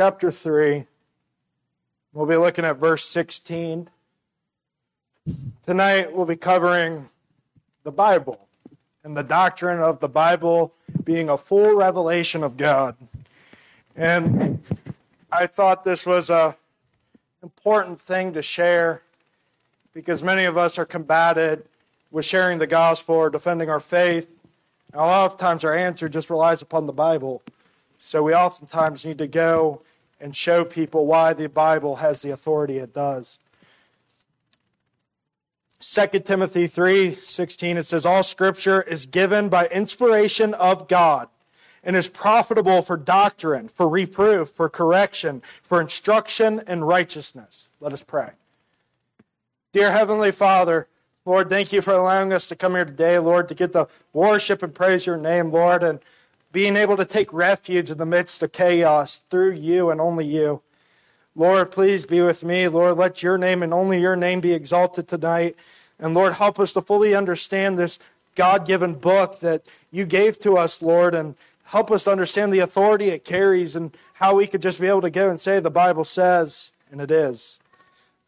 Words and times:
chapter 0.00 0.30
3. 0.30 0.86
We'll 2.14 2.24
be 2.24 2.38
looking 2.38 2.64
at 2.64 2.78
verse 2.78 3.04
16. 3.04 3.90
Tonight, 5.62 6.14
we'll 6.14 6.24
be 6.24 6.36
covering 6.36 7.10
the 7.82 7.92
Bible 7.92 8.48
and 9.04 9.14
the 9.14 9.22
doctrine 9.22 9.78
of 9.78 10.00
the 10.00 10.08
Bible 10.08 10.72
being 11.04 11.28
a 11.28 11.36
full 11.36 11.76
revelation 11.76 12.42
of 12.42 12.56
God. 12.56 12.96
And 13.94 14.62
I 15.30 15.46
thought 15.46 15.84
this 15.84 16.06
was 16.06 16.30
a 16.30 16.56
important 17.42 18.00
thing 18.00 18.32
to 18.32 18.40
share 18.40 19.02
because 19.92 20.22
many 20.22 20.44
of 20.44 20.56
us 20.56 20.78
are 20.78 20.86
combated 20.86 21.66
with 22.10 22.24
sharing 22.24 22.56
the 22.56 22.66
gospel 22.66 23.16
or 23.16 23.28
defending 23.28 23.68
our 23.68 23.80
faith. 23.80 24.30
And 24.94 25.02
a 25.02 25.04
lot 25.04 25.30
of 25.30 25.38
times 25.38 25.62
our 25.62 25.74
answer 25.74 26.08
just 26.08 26.30
relies 26.30 26.62
upon 26.62 26.86
the 26.86 26.94
Bible. 26.94 27.42
So 27.98 28.22
we 28.22 28.34
oftentimes 28.34 29.04
need 29.04 29.18
to 29.18 29.26
go 29.26 29.82
and 30.20 30.36
show 30.36 30.64
people 30.64 31.06
why 31.06 31.32
the 31.32 31.48
Bible 31.48 31.96
has 31.96 32.22
the 32.22 32.30
authority 32.30 32.78
it 32.78 32.92
does. 32.92 33.38
2 35.80 36.24
Timothy 36.26 36.66
3:16 36.66 37.78
it 37.78 37.86
says 37.86 38.04
all 38.04 38.22
scripture 38.22 38.82
is 38.82 39.06
given 39.06 39.48
by 39.48 39.66
inspiration 39.68 40.52
of 40.54 40.88
God 40.88 41.28
and 41.82 41.96
is 41.96 42.08
profitable 42.08 42.82
for 42.82 42.98
doctrine, 42.98 43.68
for 43.68 43.88
reproof, 43.88 44.50
for 44.50 44.68
correction, 44.68 45.42
for 45.62 45.80
instruction 45.80 46.62
in 46.66 46.84
righteousness. 46.84 47.68
Let 47.80 47.94
us 47.94 48.02
pray. 48.02 48.32
Dear 49.72 49.92
heavenly 49.92 50.32
Father, 50.32 50.86
Lord, 51.24 51.48
thank 51.48 51.72
you 51.72 51.80
for 51.80 51.94
allowing 51.94 52.32
us 52.32 52.46
to 52.48 52.56
come 52.56 52.74
here 52.74 52.84
today, 52.84 53.18
Lord, 53.18 53.48
to 53.48 53.54
get 53.54 53.72
to 53.72 53.88
worship 54.12 54.62
and 54.62 54.74
praise 54.74 55.06
your 55.06 55.16
name, 55.16 55.50
Lord, 55.50 55.82
and 55.82 56.00
being 56.52 56.76
able 56.76 56.96
to 56.96 57.04
take 57.04 57.32
refuge 57.32 57.90
in 57.90 57.98
the 57.98 58.06
midst 58.06 58.42
of 58.42 58.52
chaos 58.52 59.22
through 59.30 59.52
you 59.52 59.90
and 59.90 60.00
only 60.00 60.26
you. 60.26 60.62
Lord, 61.36 61.70
please 61.70 62.06
be 62.06 62.20
with 62.20 62.42
me. 62.42 62.66
Lord, 62.66 62.96
let 62.96 63.22
your 63.22 63.38
name 63.38 63.62
and 63.62 63.72
only 63.72 64.00
your 64.00 64.16
name 64.16 64.40
be 64.40 64.52
exalted 64.52 65.06
tonight. 65.06 65.54
And 65.98 66.12
Lord, 66.12 66.34
help 66.34 66.58
us 66.58 66.72
to 66.72 66.80
fully 66.80 67.14
understand 67.14 67.78
this 67.78 67.98
God 68.34 68.66
given 68.66 68.94
book 68.94 69.40
that 69.40 69.62
you 69.92 70.04
gave 70.04 70.38
to 70.40 70.56
us, 70.56 70.82
Lord, 70.82 71.14
and 71.14 71.36
help 71.64 71.90
us 71.90 72.04
to 72.04 72.12
understand 72.12 72.52
the 72.52 72.58
authority 72.58 73.10
it 73.10 73.24
carries 73.24 73.76
and 73.76 73.96
how 74.14 74.34
we 74.34 74.46
could 74.46 74.62
just 74.62 74.80
be 74.80 74.88
able 74.88 75.02
to 75.02 75.10
go 75.10 75.30
and 75.30 75.38
say 75.38 75.60
the 75.60 75.70
Bible 75.70 76.04
says, 76.04 76.72
and 76.90 77.00
it 77.00 77.10
is. 77.10 77.60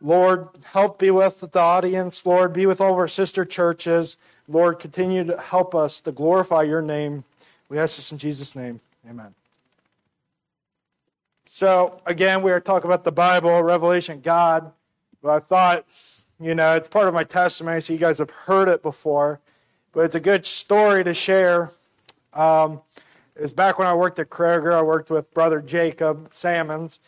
Lord, 0.01 0.49
help 0.73 0.99
be 0.99 1.11
with 1.11 1.41
the 1.41 1.59
audience. 1.59 2.27
Lord, 2.27 2.53
be 2.53 2.67
with 2.67 2.81
all 2.81 2.93
of 2.93 2.99
our 2.99 3.09
sister 3.09 3.45
churches. 3.45 4.17
Lord, 4.49 4.79
continue 4.79 5.25
to 5.25 5.39
help 5.39 5.75
us 5.75 6.01
to 6.01 6.13
glorify 6.13 6.63
your 6.63 6.83
name. 6.83 7.25
We 7.73 7.79
ask 7.79 7.97
this 7.97 8.13
in 8.13 8.19
Jesus' 8.19 8.55
name. 8.55 8.83
Amen. 9.09 9.35
So, 11.47 12.03
again, 12.05 12.43
we 12.43 12.53
are 12.53 12.61
talking 12.61 12.87
about 12.87 13.05
the 13.05 13.13
Bible, 13.13 13.63
Revelation, 13.63 14.21
God. 14.21 14.71
But 15.23 15.31
I 15.31 15.39
thought, 15.39 15.87
you 16.39 16.55
know, 16.55 16.77
it's 16.77 16.87
part 16.87 17.09
of 17.09 17.15
my 17.15 17.25
testimony, 17.25 17.81
so 17.81 17.95
you 17.95 17.99
guys 17.99 18.19
have 18.19 18.29
heard 18.29 18.69
it 18.69 18.83
before. 18.83 19.41
But 19.95 20.05
it's 20.05 20.15
a 20.15 20.21
good 20.21 20.45
story 20.45 21.03
to 21.03 21.15
share. 21.15 21.71
Um, 22.35 22.83
it 23.35 23.41
was 23.41 23.55
back 23.55 23.79
when 23.79 23.89
I 23.89 23.95
worked 23.95 24.19
at 24.19 24.29
Kroger. 24.29 24.75
I 24.75 24.83
worked 24.83 25.11
with 25.11 25.33
brother 25.33 25.63
Jacob 25.63 26.29
Salmons. 26.31 27.01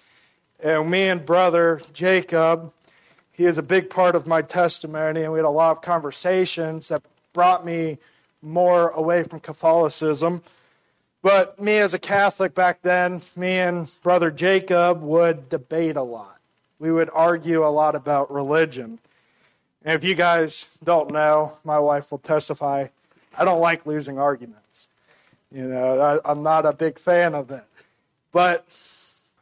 And 0.60 0.90
me 0.90 1.08
and 1.08 1.26
brother 1.26 1.82
Jacob, 1.92 2.72
he 3.32 3.44
is 3.44 3.58
a 3.58 3.62
big 3.62 3.90
part 3.90 4.16
of 4.16 4.26
my 4.26 4.40
testimony. 4.40 5.24
And 5.24 5.32
we 5.34 5.40
had 5.40 5.44
a 5.44 5.50
lot 5.50 5.72
of 5.72 5.82
conversations 5.82 6.88
that 6.88 7.02
brought 7.34 7.66
me 7.66 7.98
more 8.40 8.88
away 8.90 9.24
from 9.24 9.40
Catholicism. 9.40 10.42
But 11.24 11.58
me 11.58 11.78
as 11.78 11.94
a 11.94 11.98
Catholic 11.98 12.54
back 12.54 12.82
then, 12.82 13.22
me 13.34 13.52
and 13.58 13.88
brother 14.02 14.30
Jacob 14.30 15.00
would 15.00 15.48
debate 15.48 15.96
a 15.96 16.02
lot. 16.02 16.38
We 16.78 16.92
would 16.92 17.08
argue 17.14 17.66
a 17.66 17.72
lot 17.72 17.94
about 17.94 18.30
religion. 18.30 18.98
And 19.82 19.94
if 19.94 20.04
you 20.04 20.16
guys 20.16 20.66
don't 20.84 21.10
know, 21.10 21.54
my 21.64 21.78
wife 21.78 22.10
will 22.10 22.18
testify, 22.18 22.88
I 23.38 23.44
don't 23.46 23.60
like 23.60 23.86
losing 23.86 24.18
arguments. 24.18 24.88
You 25.50 25.64
know, 25.64 25.98
I, 25.98 26.30
I'm 26.30 26.42
not 26.42 26.66
a 26.66 26.74
big 26.74 26.98
fan 26.98 27.34
of 27.34 27.50
it. 27.50 27.64
But 28.30 28.66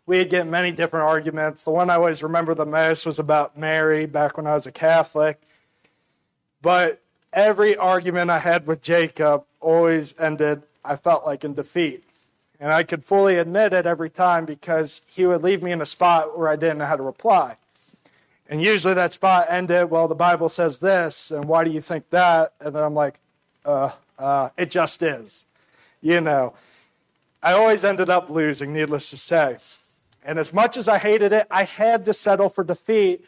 we'd 0.07 0.31
get 0.31 0.47
many 0.47 0.71
different 0.71 1.07
arguments. 1.09 1.65
The 1.65 1.73
one 1.73 1.91
I 1.91 1.97
always 1.97 2.23
remember 2.23 2.55
the 2.55 2.65
most 2.65 3.05
was 3.05 3.19
about 3.19 3.59
Mary 3.59 4.07
back 4.07 4.37
when 4.37 4.47
I 4.47 4.55
was 4.55 4.69
a 4.69 4.73
Catholic. 4.73 5.43
But 6.61 7.03
every 7.33 7.77
argument 7.77 8.31
I 8.31 8.39
had 8.39 8.69
with 8.69 8.83
Jacob 8.83 9.43
always 9.61 10.17
ended 10.21 10.63
I 10.85 10.97
felt 10.97 11.27
like 11.27 11.45
in 11.45 11.55
defeat. 11.55 12.05
And 12.61 12.73
I 12.73 12.85
could 12.85 13.03
fully 13.05 13.39
admit 13.39 13.73
it 13.73 13.87
every 13.87 14.11
time 14.11 14.45
because 14.45 15.03
he 15.09 15.27
would 15.27 15.43
leave 15.43 15.63
me 15.63 15.73
in 15.73 15.81
a 15.81 15.87
spot 15.87 16.39
where 16.39 16.49
I 16.49 16.57
didn't 16.57 16.79
know 16.79 16.85
how 16.85 16.97
to 16.97 17.03
reply. 17.03 17.57
And 18.49 18.63
usually 18.63 18.95
that 18.95 19.13
spot 19.13 19.47
ended, 19.49 19.91
well, 19.91 20.09
the 20.09 20.15
Bible 20.15 20.49
says 20.49 20.79
this, 20.79 21.31
and 21.31 21.47
why 21.47 21.65
do 21.65 21.71
you 21.71 21.81
think 21.81 22.11
that? 22.11 22.53
And 22.61 22.77
then 22.77 22.85
I'm 22.85 22.95
like, 22.95 23.19
uh, 23.65 23.91
uh, 24.19 24.51
it 24.57 24.71
just 24.71 25.03
is. 25.03 25.45
You 26.01 26.21
know, 26.21 26.55
I 27.43 27.53
always 27.53 27.85
ended 27.85 28.11
up 28.11 28.31
losing, 28.31 28.73
needless 28.73 29.11
to 29.11 29.17
say. 29.17 29.57
And 30.25 30.39
as 30.39 30.53
much 30.53 30.77
as 30.77 30.87
I 30.87 30.99
hated 30.99 31.33
it, 31.33 31.47
I 31.51 31.65
had 31.65 32.05
to 32.05 32.15
settle 32.15 32.49
for 32.49 32.63
defeat 32.63 33.25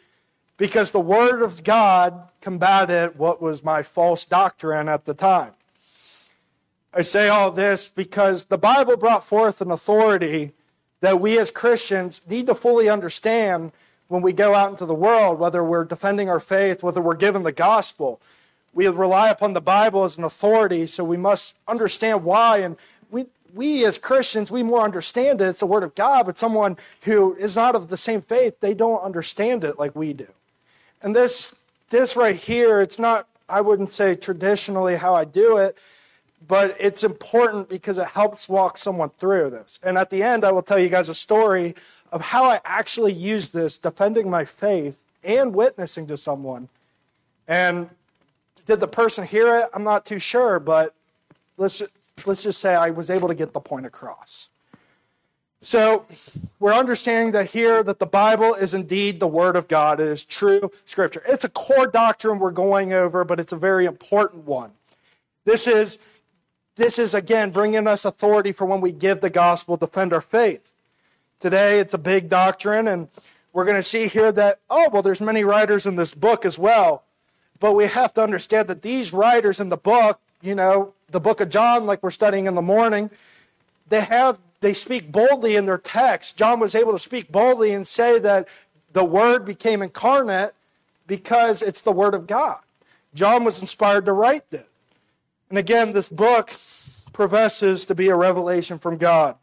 because 0.57 0.91
the 0.91 0.99
Word 1.01 1.41
of 1.41 1.63
God 1.63 2.29
combated 2.39 3.17
what 3.17 3.41
was 3.41 3.63
my 3.63 3.83
false 3.83 4.23
doctrine 4.23 4.87
at 4.87 5.05
the 5.05 5.13
time. 5.13 5.51
I 6.97 7.01
say 7.01 7.27
all 7.27 7.51
this 7.51 7.89
because 7.89 8.45
the 8.45 8.57
Bible 8.57 8.95
brought 8.95 9.25
forth 9.25 9.59
an 9.59 9.69
authority 9.69 10.53
that 11.01 11.19
we 11.19 11.37
as 11.37 11.51
Christians 11.51 12.21
need 12.29 12.47
to 12.47 12.55
fully 12.55 12.87
understand 12.87 13.73
when 14.07 14.21
we 14.21 14.31
go 14.31 14.55
out 14.55 14.69
into 14.69 14.85
the 14.85 14.95
world, 14.95 15.37
whether 15.37 15.61
we're 15.61 15.83
defending 15.83 16.29
our 16.29 16.39
faith, 16.39 16.83
whether 16.83 17.01
we're 17.01 17.15
given 17.15 17.43
the 17.43 17.51
gospel. 17.51 18.21
We 18.73 18.87
rely 18.87 19.27
upon 19.27 19.51
the 19.51 19.59
Bible 19.59 20.05
as 20.05 20.17
an 20.17 20.23
authority, 20.23 20.87
so 20.87 21.03
we 21.03 21.17
must 21.17 21.57
understand 21.67 22.23
why. 22.23 22.59
And 22.59 22.77
we, 23.11 23.25
we 23.53 23.85
as 23.85 23.97
Christians, 23.97 24.49
we 24.49 24.63
more 24.63 24.81
understand 24.81 25.41
it. 25.41 25.49
It's 25.49 25.59
the 25.59 25.65
Word 25.65 25.83
of 25.83 25.95
God, 25.95 26.25
but 26.27 26.37
someone 26.37 26.77
who 27.01 27.35
is 27.35 27.57
not 27.57 27.75
of 27.75 27.89
the 27.89 27.97
same 27.97 28.21
faith, 28.21 28.61
they 28.61 28.73
don't 28.73 29.01
understand 29.01 29.65
it 29.65 29.77
like 29.77 29.97
we 29.97 30.13
do. 30.13 30.27
And 31.01 31.13
this, 31.13 31.55
this 31.89 32.15
right 32.15 32.37
here, 32.37 32.79
it's 32.79 32.99
not, 32.99 33.27
I 33.49 33.59
wouldn't 33.59 33.91
say 33.91 34.15
traditionally 34.15 34.95
how 34.95 35.13
I 35.13 35.25
do 35.25 35.57
it, 35.57 35.77
but 36.47 36.75
it's 36.79 37.03
important 37.03 37.69
because 37.69 37.97
it 37.97 38.07
helps 38.07 38.49
walk 38.49 38.77
someone 38.77 39.09
through 39.17 39.49
this. 39.49 39.79
And 39.83 39.97
at 39.97 40.09
the 40.09 40.21
end, 40.21 40.43
I 40.43 40.51
will 40.51 40.61
tell 40.61 40.79
you 40.79 40.89
guys 40.89 41.09
a 41.09 41.13
story 41.13 41.75
of 42.11 42.21
how 42.21 42.45
I 42.45 42.59
actually 42.65 43.13
used 43.13 43.53
this 43.53 43.77
defending 43.77 44.29
my 44.29 44.45
faith 44.45 45.01
and 45.23 45.53
witnessing 45.53 46.07
to 46.07 46.17
someone. 46.17 46.69
And 47.47 47.89
did 48.65 48.79
the 48.79 48.87
person 48.87 49.25
hear 49.25 49.55
it? 49.57 49.65
I'm 49.73 49.83
not 49.83 50.05
too 50.05 50.19
sure, 50.19 50.59
but 50.59 50.93
let's, 51.57 51.81
let's 52.25 52.43
just 52.43 52.59
say 52.59 52.75
I 52.75 52.89
was 52.89 53.09
able 53.09 53.27
to 53.27 53.35
get 53.35 53.53
the 53.53 53.59
point 53.59 53.85
across. 53.85 54.49
So 55.61 56.05
we're 56.59 56.73
understanding 56.73 57.31
that 57.31 57.47
here 57.49 57.81
that 57.81 57.97
the 57.97 58.05
Bible 58.05 58.53
is 58.53 58.75
indeed 58.75 59.19
the 59.19 59.27
Word 59.27 59.55
of 59.55 59.67
God. 59.67 59.99
It 59.99 60.07
is 60.07 60.23
true 60.23 60.71
Scripture. 60.85 61.23
It's 61.27 61.43
a 61.43 61.49
core 61.49 61.87
doctrine 61.87 62.37
we're 62.37 62.51
going 62.51 62.93
over, 62.93 63.23
but 63.23 63.39
it's 63.39 63.51
a 63.53 63.57
very 63.57 63.85
important 63.85 64.45
one. 64.45 64.71
This 65.43 65.65
is 65.65 65.97
this 66.75 66.99
is, 66.99 67.13
again, 67.13 67.51
bringing 67.51 67.87
us 67.87 68.05
authority 68.05 68.51
for 68.51 68.65
when 68.65 68.81
we 68.81 68.91
give 68.91 69.21
the 69.21 69.29
gospel, 69.29 69.77
defend 69.77 70.13
our 70.13 70.21
faith. 70.21 70.71
Today, 71.39 71.79
it's 71.79 71.93
a 71.93 71.97
big 71.97 72.29
doctrine, 72.29 72.87
and 72.87 73.07
we're 73.53 73.65
going 73.65 73.77
to 73.77 73.83
see 73.83 74.07
here 74.07 74.31
that, 74.33 74.59
oh, 74.69 74.89
well, 74.91 75.01
there's 75.01 75.21
many 75.21 75.43
writers 75.43 75.85
in 75.85 75.95
this 75.95 76.13
book 76.13 76.45
as 76.45 76.59
well. 76.59 77.03
But 77.59 77.73
we 77.73 77.87
have 77.87 78.13
to 78.15 78.23
understand 78.23 78.67
that 78.67 78.81
these 78.81 79.13
writers 79.13 79.59
in 79.59 79.69
the 79.69 79.77
book, 79.77 80.19
you 80.41 80.55
know, 80.55 80.93
the 81.09 81.21
book 81.21 81.39
of 81.39 81.49
John, 81.49 81.85
like 81.85 82.03
we're 82.03 82.11
studying 82.11 82.47
in 82.47 82.55
the 82.55 82.61
morning, 82.61 83.09
they 83.87 84.01
have 84.01 84.39
they 84.61 84.73
speak 84.73 85.11
boldly 85.11 85.55
in 85.55 85.65
their 85.65 85.77
text. 85.77 86.37
John 86.37 86.59
was 86.59 86.75
able 86.75 86.91
to 86.91 86.99
speak 86.99 87.31
boldly 87.31 87.71
and 87.71 87.85
say 87.85 88.19
that 88.19 88.47
the 88.93 89.03
word 89.03 89.45
became 89.45 89.81
incarnate 89.81 90.53
because 91.07 91.61
it's 91.61 91.81
the 91.81 91.91
word 91.91 92.15
of 92.15 92.25
God. 92.25 92.59
John 93.13 93.43
was 93.43 93.61
inspired 93.61 94.05
to 94.05 94.13
write 94.13 94.49
this. 94.49 94.65
And 95.49 95.57
again, 95.57 95.91
this 95.91 96.09
book 96.09 96.53
professes 97.13 97.85
to 97.85 97.95
be 97.95 98.09
a 98.09 98.15
revelation 98.15 98.79
from 98.79 98.97
God. 98.97 99.35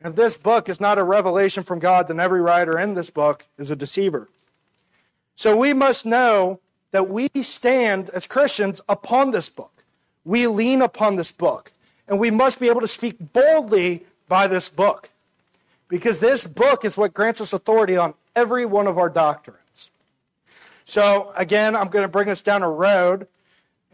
And 0.00 0.10
if 0.10 0.16
this 0.16 0.36
book 0.36 0.68
is 0.68 0.80
not 0.80 0.98
a 0.98 1.04
revelation 1.04 1.62
from 1.62 1.78
God, 1.78 2.08
then 2.08 2.20
every 2.20 2.40
writer 2.40 2.78
in 2.78 2.94
this 2.94 3.10
book 3.10 3.46
is 3.58 3.70
a 3.70 3.76
deceiver. 3.76 4.28
So 5.36 5.56
we 5.56 5.72
must 5.72 6.06
know 6.06 6.60
that 6.92 7.08
we 7.08 7.28
stand 7.40 8.10
as 8.10 8.26
Christians 8.26 8.80
upon 8.88 9.32
this 9.32 9.48
book. 9.48 9.84
We 10.24 10.46
lean 10.46 10.80
upon 10.82 11.16
this 11.16 11.32
book. 11.32 11.72
And 12.06 12.20
we 12.20 12.30
must 12.30 12.60
be 12.60 12.68
able 12.68 12.82
to 12.82 12.88
speak 12.88 13.32
boldly 13.32 14.04
by 14.28 14.46
this 14.46 14.68
book. 14.68 15.08
Because 15.88 16.20
this 16.20 16.46
book 16.46 16.84
is 16.84 16.96
what 16.96 17.14
grants 17.14 17.40
us 17.40 17.52
authority 17.52 17.96
on 17.96 18.14
every 18.36 18.66
one 18.66 18.86
of 18.86 18.98
our 18.98 19.08
doctrines. 19.08 19.90
So, 20.84 21.32
again, 21.36 21.74
I'm 21.74 21.88
going 21.88 22.04
to 22.04 22.08
bring 22.08 22.28
us 22.28 22.42
down 22.42 22.62
a 22.62 22.70
road 22.70 23.26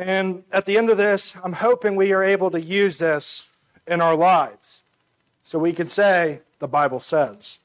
and 0.00 0.44
at 0.50 0.64
the 0.64 0.78
end 0.78 0.88
of 0.88 0.96
this, 0.96 1.36
I'm 1.44 1.52
hoping 1.52 1.94
we 1.94 2.12
are 2.12 2.22
able 2.22 2.50
to 2.52 2.60
use 2.60 2.96
this 2.96 3.50
in 3.86 4.00
our 4.00 4.14
lives 4.14 4.82
so 5.42 5.58
we 5.58 5.74
can 5.74 5.88
say, 5.88 6.40
the 6.58 6.68
Bible 6.68 7.00
says. 7.00 7.58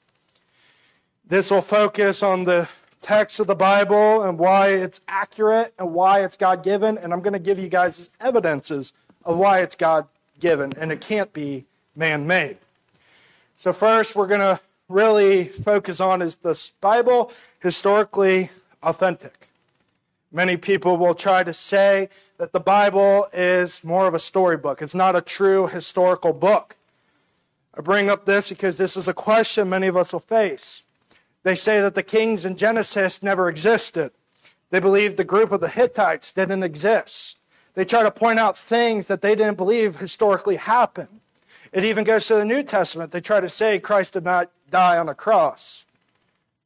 This 1.25 1.49
will 1.49 1.61
focus 1.61 2.21
on 2.21 2.43
the 2.43 2.67
text 2.99 3.39
of 3.39 3.47
the 3.47 3.55
Bible 3.55 4.23
and 4.23 4.37
why 4.37 4.69
it's 4.69 4.99
accurate 5.07 5.73
and 5.79 5.93
why 5.93 6.23
it's 6.23 6.35
God 6.35 6.61
given. 6.61 6.97
And 6.97 7.13
I'm 7.13 7.21
going 7.21 7.33
to 7.33 7.39
give 7.39 7.57
you 7.57 7.69
guys 7.69 8.09
evidences 8.19 8.91
of 9.23 9.37
why 9.37 9.61
it's 9.61 9.75
God 9.75 10.05
given 10.39 10.73
and 10.77 10.91
it 10.91 10.99
can't 10.99 11.31
be 11.31 11.63
man 11.95 12.27
made. 12.27 12.57
So, 13.55 13.71
first, 13.71 14.13
we're 14.13 14.27
going 14.27 14.41
to 14.41 14.59
really 14.89 15.45
focus 15.45 16.01
on 16.01 16.21
is 16.21 16.35
the 16.35 16.59
Bible 16.81 17.31
historically 17.61 18.49
authentic? 18.83 19.47
Many 20.35 20.57
people 20.57 20.97
will 20.97 21.15
try 21.15 21.45
to 21.45 21.53
say 21.53 22.09
that 22.39 22.51
the 22.51 22.59
Bible 22.59 23.25
is 23.31 23.85
more 23.85 24.05
of 24.05 24.13
a 24.13 24.19
storybook. 24.19 24.81
It's 24.81 24.93
not 24.93 25.15
a 25.15 25.21
true 25.21 25.67
historical 25.67 26.33
book. 26.33 26.75
I 27.73 27.79
bring 27.79 28.09
up 28.09 28.25
this 28.25 28.49
because 28.49 28.75
this 28.75 28.97
is 28.97 29.07
a 29.07 29.13
question 29.13 29.69
many 29.69 29.87
of 29.87 29.95
us 29.95 30.11
will 30.11 30.19
face. 30.19 30.83
They 31.43 31.55
say 31.55 31.79
that 31.79 31.95
the 31.95 32.03
kings 32.03 32.43
in 32.43 32.57
Genesis 32.57 33.23
never 33.23 33.47
existed. 33.47 34.11
They 34.71 34.81
believe 34.81 35.15
the 35.15 35.23
group 35.23 35.53
of 35.53 35.61
the 35.61 35.69
Hittites 35.69 36.33
didn't 36.33 36.63
exist. 36.63 37.39
They 37.73 37.85
try 37.85 38.03
to 38.03 38.11
point 38.11 38.37
out 38.37 38.57
things 38.57 39.07
that 39.07 39.21
they 39.21 39.35
didn't 39.35 39.55
believe 39.55 39.99
historically 39.99 40.57
happened. 40.57 41.21
It 41.71 41.85
even 41.85 42.03
goes 42.03 42.27
to 42.27 42.35
the 42.35 42.43
New 42.43 42.63
Testament. 42.63 43.11
They 43.11 43.21
try 43.21 43.39
to 43.39 43.47
say 43.47 43.79
Christ 43.79 44.11
did 44.11 44.25
not 44.25 44.51
die 44.69 44.97
on 44.97 45.07
a 45.07 45.15
cross. 45.15 45.85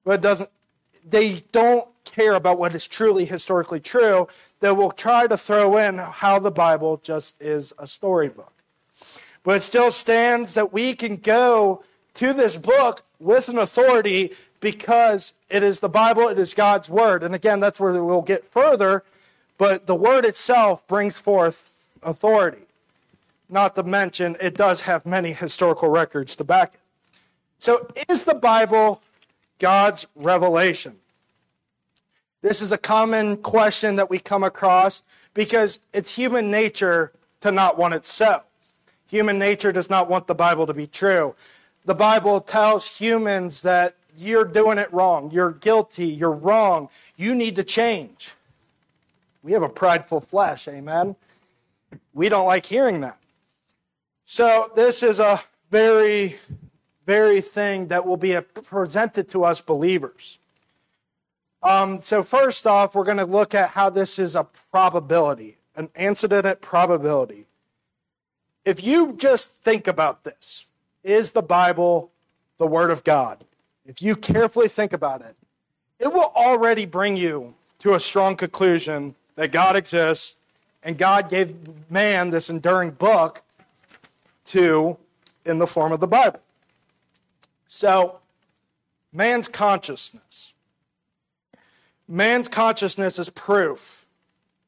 But 0.03 0.13
it 0.13 0.21
doesn't 0.21 0.49
they 1.07 1.43
don't 1.51 1.87
care 2.19 2.33
about 2.33 2.59
what 2.59 2.75
is 2.75 2.85
truly 2.85 3.23
historically 3.25 3.79
true. 3.79 4.27
that 4.59 4.75
will 4.75 4.91
try 4.91 5.25
to 5.25 5.37
throw 5.37 5.77
in 5.77 5.97
how 5.97 6.37
the 6.37 6.51
Bible 6.51 6.99
just 7.01 7.41
is 7.41 7.71
a 7.79 7.87
storybook. 7.87 8.51
But 9.43 9.55
it 9.55 9.61
still 9.61 9.89
stands 9.89 10.53
that 10.55 10.73
we 10.73 10.95
can 10.95 11.15
go 11.15 11.81
to 12.15 12.33
this 12.33 12.57
book 12.57 13.03
with 13.21 13.47
an 13.47 13.57
authority 13.57 14.33
because 14.59 15.33
it 15.49 15.63
is 15.63 15.79
the 15.79 15.87
Bible, 15.87 16.27
it 16.27 16.37
is 16.37 16.53
God's 16.53 16.89
word. 16.89 17.23
And 17.23 17.33
again, 17.33 17.61
that's 17.61 17.79
where 17.79 18.03
we'll 18.03 18.21
get 18.21 18.51
further, 18.51 19.05
but 19.57 19.87
the 19.87 19.95
word 19.95 20.25
itself 20.25 20.85
brings 20.89 21.21
forth 21.21 21.71
authority. 22.03 22.63
Not 23.47 23.75
to 23.75 23.83
mention, 23.83 24.35
it 24.41 24.57
does 24.57 24.81
have 24.81 25.05
many 25.05 25.31
historical 25.31 25.87
records 25.87 26.35
to 26.35 26.43
back 26.43 26.73
it. 26.73 26.79
So, 27.59 27.89
is 28.09 28.25
the 28.25 28.35
Bible 28.35 29.01
God's 29.57 30.05
revelation? 30.15 30.97
This 32.41 32.61
is 32.61 32.71
a 32.71 32.77
common 32.77 33.37
question 33.37 33.97
that 33.97 34.09
we 34.09 34.17
come 34.17 34.43
across 34.43 35.03
because 35.33 35.79
it's 35.93 36.15
human 36.15 36.49
nature 36.49 37.11
to 37.41 37.51
not 37.51 37.77
want 37.77 37.93
it 37.93 38.05
so. 38.05 38.43
Human 39.07 39.37
nature 39.37 39.71
does 39.71 39.89
not 39.89 40.09
want 40.09 40.27
the 40.27 40.35
Bible 40.35 40.65
to 40.67 40.73
be 40.73 40.87
true. 40.87 41.35
The 41.85 41.95
Bible 41.95 42.39
tells 42.39 42.87
humans 42.87 43.61
that 43.63 43.95
you're 44.15 44.45
doing 44.45 44.77
it 44.77 44.91
wrong, 44.93 45.31
you're 45.31 45.51
guilty, 45.51 46.05
you're 46.05 46.31
wrong, 46.31 46.89
you 47.15 47.33
need 47.33 47.55
to 47.55 47.63
change. 47.63 48.33
We 49.43 49.53
have 49.53 49.63
a 49.63 49.69
prideful 49.69 50.21
flesh, 50.21 50.67
amen? 50.67 51.15
We 52.13 52.29
don't 52.29 52.45
like 52.45 52.65
hearing 52.65 53.01
that. 53.01 53.17
So, 54.25 54.71
this 54.75 55.01
is 55.01 55.19
a 55.19 55.41
very, 55.71 56.37
very 57.05 57.41
thing 57.41 57.87
that 57.87 58.05
will 58.05 58.17
be 58.17 58.37
presented 58.63 59.27
to 59.29 59.43
us 59.43 59.61
believers. 59.61 60.37
Um, 61.61 62.01
so, 62.01 62.23
first 62.23 62.65
off, 62.65 62.95
we're 62.95 63.03
going 63.03 63.17
to 63.17 63.25
look 63.25 63.53
at 63.53 63.71
how 63.71 63.89
this 63.89 64.17
is 64.17 64.35
a 64.35 64.45
probability, 64.71 65.57
an 65.75 65.89
antecedent 65.95 66.61
probability. 66.61 67.45
If 68.63 68.83
you 68.83 69.13
just 69.13 69.57
think 69.57 69.87
about 69.87 70.23
this, 70.23 70.65
is 71.03 71.31
the 71.31 71.41
Bible 71.41 72.11
the 72.57 72.67
Word 72.67 72.91
of 72.91 73.03
God? 73.03 73.43
If 73.85 74.01
you 74.01 74.15
carefully 74.15 74.67
think 74.67 74.93
about 74.93 75.21
it, 75.21 75.35
it 75.97 76.13
will 76.13 76.31
already 76.35 76.85
bring 76.85 77.17
you 77.17 77.55
to 77.79 77.93
a 77.93 77.99
strong 77.99 78.35
conclusion 78.35 79.15
that 79.35 79.51
God 79.51 79.75
exists 79.75 80.35
and 80.83 80.97
God 80.97 81.29
gave 81.29 81.55
man 81.89 82.29
this 82.29 82.49
enduring 82.49 82.91
book 82.91 83.41
to 84.45 84.97
in 85.45 85.59
the 85.59 85.67
form 85.67 85.91
of 85.91 85.99
the 85.99 86.07
Bible. 86.07 86.41
So, 87.67 88.19
man's 89.11 89.47
consciousness. 89.47 90.53
Man's 92.11 92.47
consciousness 92.47 93.19
is 93.19 93.29
proof 93.29 94.07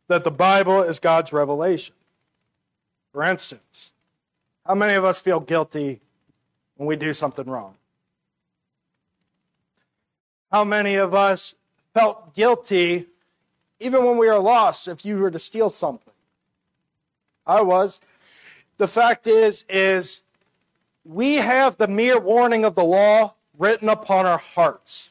that 0.07 0.23
the 0.23 0.29
Bible 0.29 0.83
is 0.83 0.99
God's 0.99 1.33
revelation. 1.33 1.95
For 3.11 3.23
instance, 3.23 3.91
how 4.63 4.75
many 4.75 4.93
of 4.93 5.03
us 5.03 5.19
feel 5.19 5.39
guilty 5.39 6.01
when 6.75 6.87
we 6.87 6.95
do 6.95 7.15
something 7.15 7.47
wrong? 7.47 7.73
How 10.51 10.63
many 10.63 10.95
of 10.95 11.15
us 11.15 11.55
felt 11.95 12.35
guilty 12.35 13.07
even 13.79 14.05
when 14.05 14.17
we 14.17 14.29
are 14.29 14.39
lost 14.39 14.87
if 14.87 15.03
you 15.03 15.17
were 15.17 15.31
to 15.31 15.39
steal 15.39 15.71
something? 15.71 16.13
I 17.47 17.61
was. 17.61 18.01
The 18.77 18.87
fact 18.87 19.25
is 19.25 19.65
is 19.67 20.21
we 21.03 21.37
have 21.37 21.77
the 21.77 21.87
mere 21.87 22.19
warning 22.19 22.65
of 22.65 22.75
the 22.75 22.83
law 22.83 23.33
written 23.57 23.89
upon 23.89 24.27
our 24.27 24.37
hearts. 24.37 25.09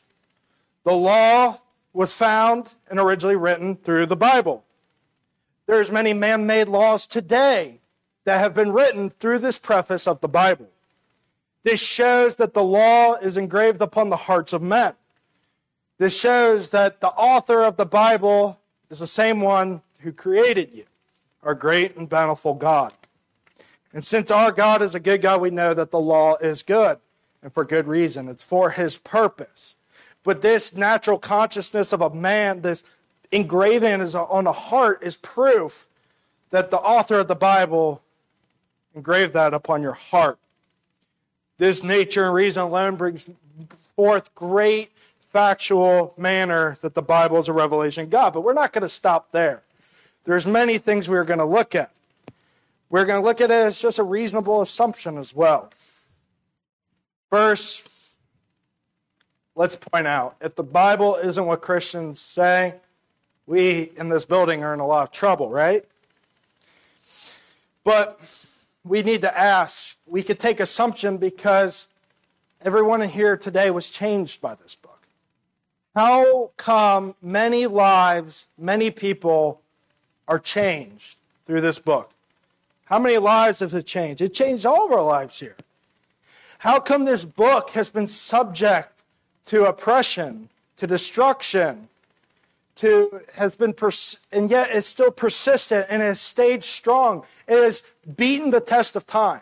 The 0.85 0.93
law 0.93 1.59
was 1.93 2.13
found 2.13 2.75
and 2.89 2.99
originally 2.99 3.37
written 3.37 3.77
through 3.77 4.07
the 4.07 4.17
Bible. 4.17 4.65
There's 5.67 5.91
many 5.91 6.13
man-made 6.13 6.69
laws 6.69 7.07
today 7.07 7.81
that 8.25 8.39
have 8.39 8.55
been 8.55 8.73
written 8.73 9.11
through 9.11 9.39
this 9.39 9.59
preface 9.59 10.07
of 10.07 10.21
the 10.21 10.29
Bible. 10.29 10.69
This 11.63 11.81
shows 11.81 12.37
that 12.37 12.55
the 12.55 12.63
law 12.63 13.15
is 13.15 13.37
engraved 13.37 13.81
upon 13.81 14.11
the 14.11 14.17
hearts 14.17 14.53
of 14.53 14.63
men. 14.63 14.95
This 15.99 16.19
shows 16.19 16.71
that 16.71 17.01
the 17.01 17.09
author 17.09 17.63
of 17.63 17.77
the 17.77 17.87
Bible 17.87 18.59
is 18.89 19.01
the 19.01 19.07
same 19.07 19.41
one 19.41 19.83
who 20.01 20.13
created 20.13 20.71
you, 20.73 20.85
our 21.43 21.55
great 21.55 21.97
and 21.97 22.09
bountiful 22.09 22.55
God. 22.55 22.95
And 23.93 24.03
since 24.03 24.31
our 24.31 24.53
God 24.53 24.83
is 24.83 24.95
a 24.95 25.01
good 25.01 25.21
God, 25.21 25.41
we 25.41 25.51
know 25.51 25.75
that 25.75 25.91
the 25.91 26.01
law 26.01 26.37
is 26.37 26.63
good, 26.63 26.99
and 27.43 27.53
for 27.53 27.65
good 27.65 27.87
reason. 27.87 28.29
It's 28.29 28.45
for 28.45 28.71
his 28.71 28.97
purpose. 28.97 29.77
But 30.23 30.43
this 30.43 30.77
natural 30.77 31.19
consciousness 31.19 31.93
of 31.93 32.01
a 32.03 32.11
man, 32.11 32.63
this 32.63 32.85
engraving 33.33 34.03
on 34.15 34.45
the 34.45 34.53
heart, 34.53 35.03
is 35.03 35.17
proof 35.17 35.87
that 36.51 36.71
the 36.71 36.79
author 36.79 37.21
of 37.21 37.29
the 37.29 37.35
Bible 37.35 38.03
engraved 38.95 39.35
that 39.35 39.55
upon 39.55 39.83
your 39.83 39.93
heart. 39.93 40.39
This 41.59 41.83
nature 41.85 42.25
and 42.25 42.35
reason 42.35 42.63
alone 42.63 42.97
brings 42.97 43.29
forth 43.97 44.35
great 44.35 44.91
factual 45.33 46.13
manner 46.17 46.77
that 46.81 46.95
the 46.95 47.03
Bible 47.03 47.39
is 47.39 47.49
a 47.49 47.53
revelation 47.53 48.05
of 48.05 48.11
God. 48.11 48.33
But 48.33 48.41
we're 48.43 48.53
not 48.53 48.73
going 48.73 48.83
to 48.83 48.89
stop 48.89 49.31
there. 49.33 49.63
There's 50.25 50.47
many 50.47 50.79
things 50.79 51.09
we're 51.09 51.25
going 51.25 51.39
to 51.39 51.45
look 51.45 51.75
at. 51.75 51.91
We're 52.89 53.05
going 53.05 53.21
to 53.21 53.25
look 53.25 53.41
at 53.41 53.51
it 53.51 53.55
as 53.55 53.81
just 53.81 53.99
a 53.99 54.03
reasonable 54.03 54.61
assumption 54.61 55.17
as 55.17 55.35
well. 55.35 55.71
First, 57.31 57.89
let's 59.55 59.77
point 59.77 60.07
out 60.07 60.37
if 60.41 60.55
the 60.55 60.63
Bible 60.63 61.17
isn't 61.17 61.45
what 61.45 61.61
Christians 61.61 62.21
say, 62.21 62.75
we 63.47 63.93
in 63.97 64.09
this 64.09 64.25
building 64.25 64.63
are 64.63 64.73
in 64.75 64.81
a 64.81 64.87
lot 64.87 65.03
of 65.03 65.13
trouble, 65.13 65.51
right? 65.51 65.85
But 67.85 68.21
we 68.85 69.03
need 69.03 69.23
to 69.23 69.39
ask. 69.39 69.97
We 70.07 70.23
could 70.23 70.39
take 70.39 70.61
assumption 70.61 71.17
because 71.17 71.89
everyone 72.63 73.03
in 73.03 73.11
here 73.11 73.37
today 73.37 73.71
was 73.71 73.91
changed 73.91 74.41
by 74.41 74.55
this 74.55 74.75
book. 74.75 75.01
How 75.95 76.51
come 76.57 77.17
many 77.21 77.67
lives, 77.67 78.47
many 78.57 78.91
people 78.91 79.61
are 80.29 80.39
changed 80.39 81.17
through 81.45 81.63
this 81.63 81.79
book? 81.79 82.13
How 82.85 82.99
many 82.99 83.19
lives 83.19 83.61
have 83.61 83.75
it 83.75 83.87
changed? 83.87 84.21
It 84.21 84.35
changed 84.35 84.65
all 84.65 84.87
of 84.87 84.93
our 84.93 85.03
lives 85.03 85.41
here. 85.41 85.57
How 86.59 86.79
come 86.79 87.05
this 87.05 87.25
book 87.25 87.71
has 87.71 87.89
been 87.89 88.07
subject 88.07 89.00
to 89.51 89.65
oppression, 89.65 90.49
to 90.77 90.87
destruction, 90.87 91.89
to 92.77 93.21
has 93.35 93.57
been 93.57 93.73
pers- 93.73 94.21
and 94.31 94.49
yet 94.49 94.71
is 94.71 94.87
still 94.87 95.11
persistent 95.11 95.89
and 95.91 96.01
has 96.03 96.21
stayed 96.21 96.63
strong. 96.63 97.25
It 97.49 97.61
has 97.61 97.83
beaten 98.17 98.51
the 98.51 98.61
test 98.61 98.95
of 98.95 99.09
time. 99.09 99.41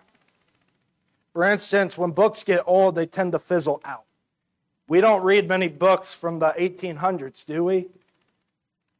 For 1.34 1.44
instance, 1.44 1.98
when 1.98 2.12
books 2.12 2.42
get 2.42 2.62
old, 2.64 2.94
they 2.94 3.04
tend 3.04 3.32
to 3.32 3.38
fizzle 3.38 3.82
out. 3.84 4.04
We 4.88 5.02
don't 5.02 5.22
read 5.22 5.46
many 5.46 5.68
books 5.68 6.14
from 6.14 6.38
the 6.38 6.54
1800s, 6.56 7.44
do 7.44 7.64
we? 7.64 7.88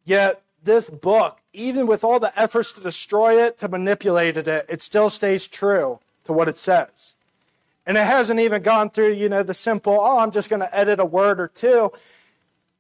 Yet 0.04 0.42
this 0.62 0.90
book, 0.90 1.38
even 1.54 1.86
with 1.86 2.04
all 2.04 2.20
the 2.20 2.38
efforts 2.38 2.70
to 2.72 2.82
destroy 2.82 3.42
it, 3.42 3.56
to 3.58 3.68
manipulate 3.68 4.36
it, 4.36 4.46
it 4.46 4.82
still 4.82 5.08
stays 5.08 5.46
true 5.48 6.00
to 6.24 6.34
what 6.34 6.48
it 6.48 6.58
says. 6.58 7.14
And 7.88 7.97
it 7.97 8.07
hasn't 8.07 8.38
even 8.38 8.62
gone 8.62 8.90
through, 8.90 9.14
you 9.14 9.30
know, 9.30 9.42
the 9.42 9.54
simple, 9.54 9.99
oh, 9.99 10.18
I'm 10.18 10.30
just 10.30 10.50
going 10.50 10.61
to 10.61 10.76
edit 10.76 11.00
a 11.00 11.07
word 11.07 11.40
or 11.40 11.49
two. 11.49 11.90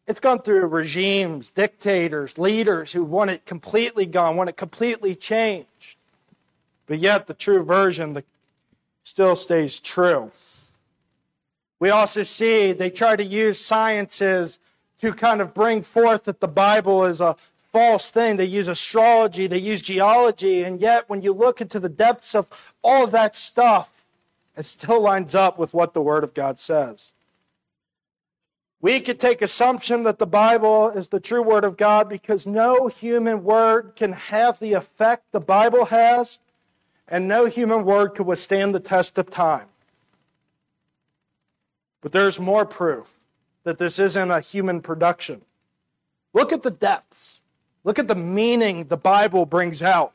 It's 0.06 0.20
gone 0.20 0.38
through 0.40 0.66
regimes, 0.66 1.48
dictators, 1.48 2.36
leaders 2.36 2.92
who 2.92 3.02
want 3.04 3.30
it 3.30 3.46
completely 3.46 4.04
gone, 4.04 4.36
want 4.36 4.50
it 4.50 4.58
completely 4.58 5.14
changed. 5.14 5.96
But 6.86 6.98
yet 6.98 7.26
the 7.26 7.32
true 7.32 7.64
version 7.64 8.22
still 9.02 9.34
stays 9.34 9.80
true. 9.80 10.30
We 11.80 11.88
also 11.88 12.22
see 12.22 12.72
they 12.72 12.90
try 12.90 13.16
to 13.16 13.24
use 13.24 13.58
sciences 13.58 14.58
to 15.00 15.14
kind 15.14 15.40
of 15.40 15.54
bring 15.54 15.80
forth 15.80 16.24
that 16.24 16.40
the 16.40 16.48
Bible 16.48 17.06
is 17.06 17.22
a 17.22 17.34
false 17.72 18.10
thing. 18.10 18.36
They 18.36 18.44
use 18.44 18.68
astrology, 18.68 19.46
they 19.46 19.58
use 19.58 19.80
geology, 19.80 20.64
and 20.64 20.82
yet 20.82 21.08
when 21.08 21.22
you 21.22 21.32
look 21.32 21.62
into 21.62 21.80
the 21.80 21.88
depths 21.88 22.34
of 22.34 22.74
all 22.82 23.06
that 23.06 23.34
stuff, 23.34 23.97
it 24.58 24.66
still 24.66 25.00
lines 25.00 25.36
up 25.36 25.56
with 25.56 25.72
what 25.72 25.94
the 25.94 26.02
Word 26.02 26.24
of 26.24 26.34
God 26.34 26.58
says. 26.58 27.12
We 28.80 28.98
could 28.98 29.20
take 29.20 29.40
assumption 29.40 30.02
that 30.02 30.18
the 30.18 30.26
Bible 30.26 30.90
is 30.90 31.08
the 31.08 31.20
true 31.20 31.42
Word 31.42 31.64
of 31.64 31.76
God 31.76 32.08
because 32.08 32.44
no 32.44 32.88
human 32.88 33.44
word 33.44 33.92
can 33.94 34.12
have 34.12 34.58
the 34.58 34.72
effect 34.72 35.30
the 35.30 35.40
Bible 35.40 35.86
has, 35.86 36.40
and 37.06 37.28
no 37.28 37.46
human 37.46 37.84
word 37.84 38.14
could 38.16 38.26
withstand 38.26 38.74
the 38.74 38.80
test 38.80 39.16
of 39.16 39.30
time. 39.30 39.68
But 42.00 42.10
there's 42.10 42.40
more 42.40 42.66
proof 42.66 43.18
that 43.62 43.78
this 43.78 43.98
isn't 44.00 44.30
a 44.30 44.40
human 44.40 44.80
production. 44.80 45.42
Look 46.32 46.52
at 46.52 46.64
the 46.64 46.70
depths. 46.70 47.42
Look 47.84 47.98
at 47.98 48.08
the 48.08 48.14
meaning 48.16 48.84
the 48.84 48.96
Bible 48.96 49.46
brings 49.46 49.82
out. 49.82 50.14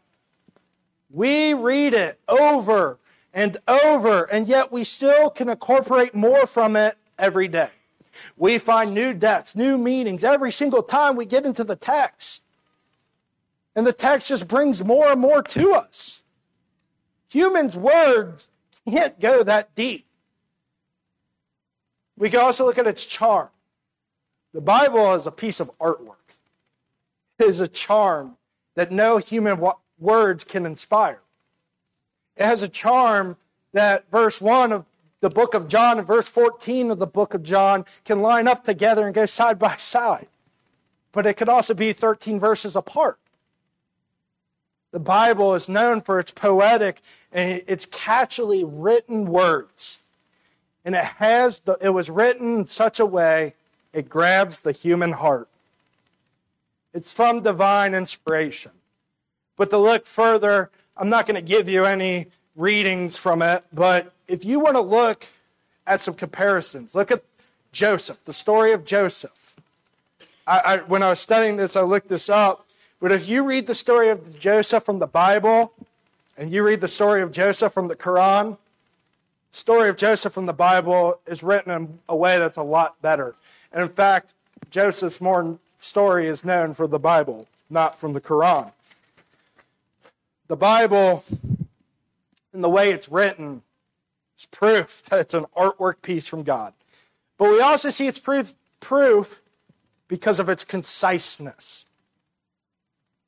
We 1.09 1.53
read 1.53 1.93
it 1.93 2.19
over 2.27 2.97
and 3.33 3.57
over, 3.67 4.23
and 4.25 4.47
yet 4.47 4.71
we 4.71 4.83
still 4.83 5.29
can 5.29 5.49
incorporate 5.49 6.13
more 6.13 6.45
from 6.45 6.75
it 6.75 6.97
every 7.17 7.47
day. 7.47 7.69
We 8.37 8.59
find 8.59 8.93
new 8.93 9.13
depths, 9.13 9.55
new 9.55 9.77
meanings 9.77 10.23
every 10.23 10.51
single 10.51 10.83
time 10.83 11.15
we 11.15 11.25
get 11.25 11.45
into 11.45 11.63
the 11.63 11.75
text. 11.75 12.43
And 13.75 13.87
the 13.87 13.93
text 13.93 14.27
just 14.27 14.47
brings 14.47 14.83
more 14.83 15.11
and 15.11 15.19
more 15.19 15.41
to 15.41 15.73
us. 15.73 16.21
Humans' 17.29 17.75
words 17.75 18.49
can't 18.87 19.19
go 19.19 19.41
that 19.43 19.73
deep. 19.73 20.05
We 22.15 22.29
can 22.29 22.41
also 22.41 22.65
look 22.65 22.77
at 22.77 22.85
its 22.85 23.05
charm. 23.05 23.49
The 24.53 24.61
Bible 24.61 25.15
is 25.15 25.25
a 25.25 25.31
piece 25.31 25.59
of 25.59 25.75
artwork, 25.79 26.37
it 27.39 27.47
is 27.47 27.59
a 27.59 27.67
charm 27.67 28.37
that 28.75 28.91
no 28.91 29.17
human 29.17 29.59
words 29.97 30.43
can 30.43 30.67
inspire. 30.67 31.22
It 32.37 32.45
has 32.45 32.61
a 32.61 32.67
charm 32.67 33.37
that 33.73 34.09
verse 34.11 34.41
1 34.41 34.71
of 34.71 34.85
the 35.19 35.29
book 35.29 35.53
of 35.53 35.67
John 35.67 35.97
and 35.97 36.07
verse 36.07 36.29
14 36.29 36.91
of 36.91 36.99
the 36.99 37.07
book 37.07 37.33
of 37.33 37.43
John 37.43 37.85
can 38.03 38.21
line 38.21 38.47
up 38.47 38.65
together 38.65 39.05
and 39.05 39.15
go 39.15 39.25
side 39.25 39.57
by 39.57 39.77
side. 39.77 40.27
But 41.11 41.25
it 41.25 41.35
could 41.35 41.49
also 41.49 41.73
be 41.73 41.93
13 41.93 42.39
verses 42.39 42.75
apart. 42.75 43.17
The 44.91 44.99
Bible 44.99 45.55
is 45.55 45.69
known 45.69 46.01
for 46.01 46.19
its 46.19 46.31
poetic 46.31 47.01
and 47.31 47.63
its 47.67 47.85
catchily 47.85 48.63
written 48.67 49.25
words. 49.25 49.99
And 50.85 50.93
it 50.93 51.03
has 51.03 51.59
the, 51.59 51.77
it 51.81 51.89
was 51.89 52.09
written 52.09 52.59
in 52.59 52.65
such 52.67 52.99
a 52.99 53.05
way 53.05 53.53
it 53.93 54.09
grabs 54.09 54.59
the 54.59 54.71
human 54.71 55.13
heart. 55.13 55.47
It's 56.93 57.13
from 57.13 57.41
divine 57.41 57.95
inspiration. 57.95 58.71
But 59.55 59.69
to 59.69 59.77
look 59.77 60.05
further, 60.05 60.69
I'm 60.97 61.09
not 61.09 61.25
going 61.25 61.35
to 61.35 61.41
give 61.41 61.67
you 61.67 61.85
any 61.85 62.27
readings 62.55 63.17
from 63.17 63.41
it, 63.41 63.63
but 63.73 64.13
if 64.27 64.45
you 64.45 64.59
want 64.59 64.75
to 64.75 64.81
look 64.81 65.25
at 65.87 66.01
some 66.01 66.13
comparisons, 66.13 66.95
look 66.95 67.11
at 67.11 67.23
Joseph, 67.71 68.23
the 68.25 68.33
story 68.33 68.71
of 68.71 68.85
Joseph. 68.85 69.55
I, 70.45 70.59
I, 70.59 70.77
when 70.77 71.01
I 71.01 71.09
was 71.09 71.19
studying 71.19 71.57
this, 71.57 71.75
I 71.75 71.81
looked 71.81 72.09
this 72.09 72.29
up. 72.29 72.65
But 72.99 73.11
if 73.11 73.27
you 73.27 73.43
read 73.43 73.67
the 73.67 73.75
story 73.75 74.09
of 74.09 74.39
Joseph 74.39 74.85
from 74.85 74.99
the 74.99 75.07
Bible 75.07 75.73
and 76.37 76.51
you 76.51 76.63
read 76.63 76.79
the 76.79 76.87
story 76.87 77.21
of 77.21 77.31
Joseph 77.31 77.73
from 77.73 77.87
the 77.87 77.95
Quran, 77.95 78.57
the 79.51 79.57
story 79.57 79.89
of 79.89 79.97
Joseph 79.97 80.33
from 80.33 80.45
the 80.45 80.53
Bible 80.53 81.19
is 81.27 81.43
written 81.43 81.71
in 81.71 81.99
a 82.07 82.15
way 82.15 82.39
that's 82.39 82.57
a 82.57 82.63
lot 82.63 83.01
better. 83.01 83.35
And 83.71 83.81
in 83.81 83.89
fact, 83.89 84.35
Joseph's 84.69 85.19
more 85.19 85.59
story 85.77 86.27
is 86.27 86.45
known 86.45 86.73
for 86.73 86.87
the 86.87 86.99
Bible, 86.99 87.47
not 87.69 87.97
from 87.97 88.13
the 88.13 88.21
Quran. 88.21 88.71
The 90.47 90.57
Bible, 90.57 91.23
in 92.53 92.61
the 92.61 92.69
way 92.69 92.91
it's 92.91 93.09
written, 93.09 93.63
is 94.37 94.45
proof 94.45 95.03
that 95.09 95.19
it's 95.19 95.33
an 95.33 95.45
artwork 95.55 96.01
piece 96.01 96.27
from 96.27 96.43
God. 96.43 96.73
But 97.37 97.49
we 97.49 97.61
also 97.61 97.89
see 97.89 98.07
its 98.07 98.19
proof, 98.19 98.55
proof 98.79 99.41
because 100.07 100.39
of 100.39 100.49
its 100.49 100.63
conciseness. 100.63 101.85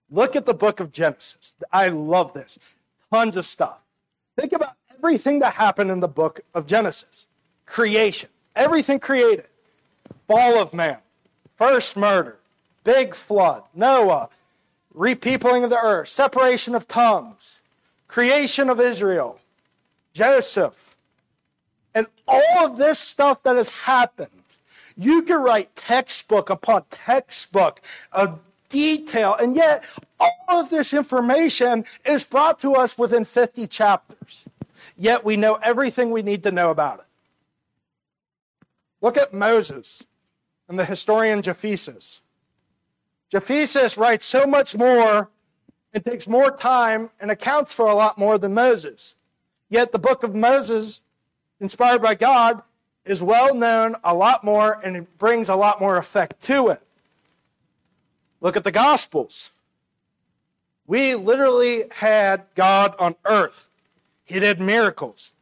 Look 0.10 0.36
at 0.36 0.46
the 0.46 0.54
book 0.54 0.80
of 0.80 0.92
Genesis. 0.92 1.54
I 1.72 1.90
love 1.90 2.34
this. 2.34 2.60
Tons 3.12 3.38
of 3.38 3.46
stuff. 3.46 3.80
Think 4.38 4.54
about 4.54 4.76
everything 4.94 5.40
that 5.40 5.54
happened 5.54 5.90
in 5.90 6.00
the 6.00 6.08
book 6.08 6.42
of 6.54 6.68
Genesis 6.68 7.28
creation, 7.66 8.30
everything 8.56 9.00
created, 9.00 9.48
fall 10.28 10.60
of 10.60 10.74
man, 10.74 10.98
first 11.58 11.98
murder, 11.98 12.40
big 12.84 13.16
flood, 13.16 13.64
Noah, 13.74 14.30
repeopling 14.96 15.64
of 15.64 15.70
the 15.70 15.80
earth, 15.80 16.08
separation 16.08 16.76
of 16.76 16.88
tongues, 16.88 17.62
creation 18.08 18.70
of 18.70 18.80
Israel, 18.80 19.40
Joseph, 20.14 20.96
and 21.94 22.08
all 22.28 22.66
of 22.66 22.78
this 22.78 23.00
stuff 23.00 23.44
that 23.44 23.56
has 23.56 23.70
happened, 23.70 24.30
you 24.98 25.24
can 25.24 25.38
write 25.38 25.76
textbook 25.76 26.50
upon 26.50 26.84
textbook 26.90 27.82
of 28.12 28.40
detail, 28.70 29.36
and 29.36 29.56
yet 29.56 29.84
all 30.20 30.60
of 30.60 30.70
this 30.70 30.94
information 30.94 31.86
is 32.06 32.24
brought 32.24 32.60
to 32.60 32.74
us 32.74 32.98
within 32.98 33.26
50 33.26 33.68
chapters. 33.68 34.46
Yet 34.98 35.24
we 35.24 35.38
know 35.38 35.56
everything 35.62 36.12
we 36.12 36.22
need 36.22 36.44
to 36.44 36.52
know 36.52 36.72
about 36.72 37.00
it. 37.00 37.06
Look 39.02 39.18
at 39.18 39.34
Moses 39.34 40.04
and 40.68 40.80
the 40.80 40.86
historian 40.86 41.42
Josephus. 41.42 42.22
Josephus 43.30 43.98
writes 43.98 44.26
so 44.26 44.46
much 44.46 44.76
more 44.76 45.30
and 45.94 46.04
takes 46.04 46.28
more 46.28 46.52
time 46.52 47.10
and 47.20 47.32
accounts 47.32 47.74
for 47.74 47.88
a 47.88 47.96
lot 47.96 48.18
more 48.18 48.38
than 48.38 48.54
Moses. 48.54 49.16
Yet 49.70 49.92
the 49.92 50.00
book 50.00 50.24
of 50.24 50.36
Moses 50.36 51.02
inspired 51.60 52.02
by 52.02 52.16
God, 52.16 52.62
is 53.06 53.22
well 53.22 53.54
known 53.54 53.96
a 54.04 54.14
lot 54.14 54.44
more 54.44 54.80
and 54.84 54.98
it 54.98 55.18
brings 55.18 55.48
a 55.50 55.56
lot 55.56 55.80
more 55.80 55.98
effect 55.98 56.42
to 56.42 56.70
it. 56.70 56.82
Look 58.42 58.58
at 58.58 58.64
the 58.64 58.72
Gospels. 58.72 59.52
We 60.88 61.16
literally 61.16 61.86
had 61.92 62.46
God 62.56 62.96
on 63.00 63.16
earth. 63.26 63.70
He 64.24 64.40
did 64.40 64.60
miracles. 64.60 65.34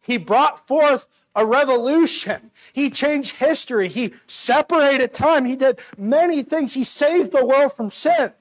He 0.00 0.16
brought 0.16 0.66
forth 0.66 1.08
a 1.38 1.46
revolution. 1.46 2.50
He 2.72 2.90
changed 2.90 3.36
history. 3.36 3.86
He 3.88 4.12
separated 4.26 5.14
time. 5.14 5.44
He 5.44 5.54
did 5.54 5.78
many 5.96 6.42
things. 6.42 6.74
He 6.74 6.82
saved 6.82 7.30
the 7.30 7.46
world 7.46 7.74
from 7.74 7.92
sin. 7.92 8.32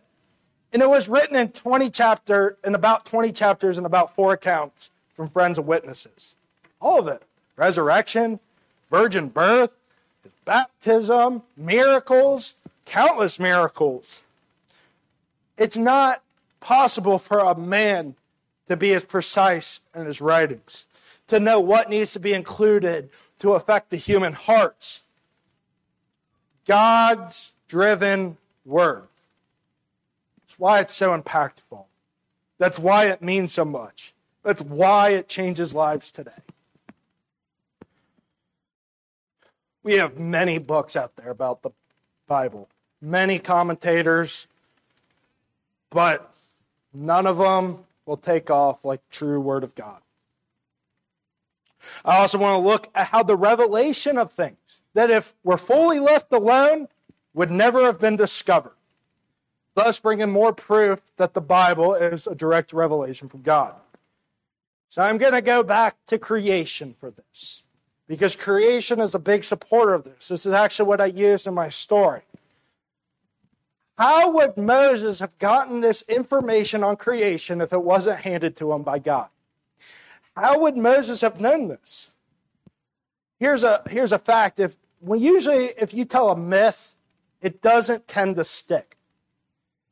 And 0.74 0.82
it 0.82 0.89
was 0.89 1.08
written 1.08 1.36
in 1.36 1.50
20 1.50 1.92
chapter 1.92 2.58
in 2.66 2.74
about 2.74 3.06
20 3.06 3.32
chapters 3.32 3.77
and 3.77 3.86
about 3.86 4.16
four 4.16 4.34
accounts 4.34 4.89
from 5.13 5.30
friends 5.30 5.60
and 5.60 5.68
witnesses. 5.68 6.36
All 6.82 7.00
of 7.00 7.08
it. 7.08 7.22
Resurrection, 7.56 8.39
virgin 8.89 9.30
birth, 9.30 9.74
his 10.24 10.34
baptism, 10.44 11.44
miracles, 11.56 12.56
countless 12.86 13.39
miracles. 13.39 14.22
It's 15.56 15.77
not 15.77 16.24
possible 16.62 17.20
for 17.20 17.39
a 17.39 17.56
man 17.56 18.16
to 18.66 18.75
be 18.75 18.92
as 18.94 19.06
precise 19.06 19.82
in 19.96 20.06
his 20.06 20.20
writings, 20.20 20.87
to 21.27 21.39
know 21.39 21.60
what 21.60 21.89
needs 21.89 22.13
to 22.13 22.19
be 22.19 22.34
included 22.34 23.10
to 23.39 23.53
affect 23.53 23.89
the 23.89 23.98
human 23.98 24.34
hearts. 24.34 25.01
God's 26.65 27.53
driven 27.67 28.38
word. 28.65 29.07
That's 30.39 30.60
why 30.60 30.79
it's 30.79 30.93
so 30.93 31.17
impactful. 31.17 31.86
That's 32.57 32.79
why 32.79 33.05
it 33.05 33.22
means 33.22 33.53
so 33.53 33.65
much. 33.65 34.13
That's 34.43 34.62
why 34.62 35.10
it 35.10 35.27
changes 35.27 35.74
lives 35.74 36.10
today. 36.10 36.31
We 39.84 39.96
have 39.96 40.19
many 40.19 40.57
books 40.57 40.96
out 40.96 41.15
there 41.15 41.29
about 41.29 41.62
the 41.62 41.72
Bible, 42.27 42.67
many 43.01 43.39
commentators, 43.39 44.48
but 45.89 46.29
none 46.93 47.25
of 47.25 47.38
them 47.38 47.86
will 48.05 48.17
take 48.17 48.50
off 48.50 48.84
like 48.84 49.01
true 49.10 49.39
Word 49.39 49.63
of 49.63 49.75
God. 49.75 50.01
I 52.06 52.17
also 52.17 52.38
want 52.38 52.62
to 52.62 52.67
look 52.67 52.89
at 52.96 53.08
how 53.08 53.24
the 53.24 53.36
revelation 53.36 54.17
of 54.17 54.32
things 54.32 54.84
that 54.94 55.10
if 55.10 55.34
we're 55.44 55.58
fully 55.58 56.00
left 56.00 56.32
alone 56.32 56.88
would 57.34 57.51
never 57.51 57.84
have 57.84 58.00
been 58.00 58.17
discovered, 58.17 58.75
thus 59.75 60.00
bringing 60.00 60.32
more 60.32 60.53
proof 60.53 61.01
that 61.17 61.34
the 61.34 61.41
Bible 61.41 61.94
is 61.94 62.27
a 62.27 62.36
direct 62.36 62.74
revelation 62.74 63.29
from 63.29 63.41
God. 63.41 63.75
So 64.89 65.01
I'm 65.01 65.17
going 65.17 65.34
to 65.34 65.41
go 65.41 65.63
back 65.63 65.98
to 66.08 66.17
creation 66.17 66.96
for 67.00 67.12
this 67.12 67.63
because 68.08 68.36
creation 68.36 69.00
is 69.00 69.13
a 69.13 69.20
big 69.20 69.44
supporter 69.44 69.94
of 69.94 70.06
this. 70.06 70.29
This 70.29 70.46
is 70.46 70.53
actually 70.53 70.88
what 70.88 71.01
I 71.01 71.08
used 71.08 71.46
in 71.46 71.53
my 71.53 71.70
story. 71.70 72.22
How 73.98 74.32
would 74.32 74.58
Moses 74.58 75.20
have 75.20 75.38
gotten 75.39 75.82
this 75.82 76.03
information 76.03 76.84
on 76.84 76.98
creation 76.98 77.62
if 77.62 77.74
it 77.74 77.84
wasn't 77.84 78.20
handed 78.20 78.56
to 78.58 78.72
him 78.72 78.84
by 78.84 79.00
God? 79.00 79.29
How 80.38 80.60
would 80.60 80.77
Moses 80.77 81.22
have 81.22 81.41
known 81.41 81.67
this? 81.67 82.12
here's 83.39 83.63
a 83.63 83.82
here's 83.89 84.12
a 84.12 84.20
fact. 84.20 84.60
If 84.60 84.77
when 85.00 85.20
usually 85.20 85.65
if 85.77 85.94
you 85.94 86.06
tell 86.06 86.29
a 86.29 86.38
myth, 86.38 86.96
it 87.41 87.62
doesn't 87.62 88.08
tend 88.08 88.36
to 88.36 88.46
stick. 88.46 88.98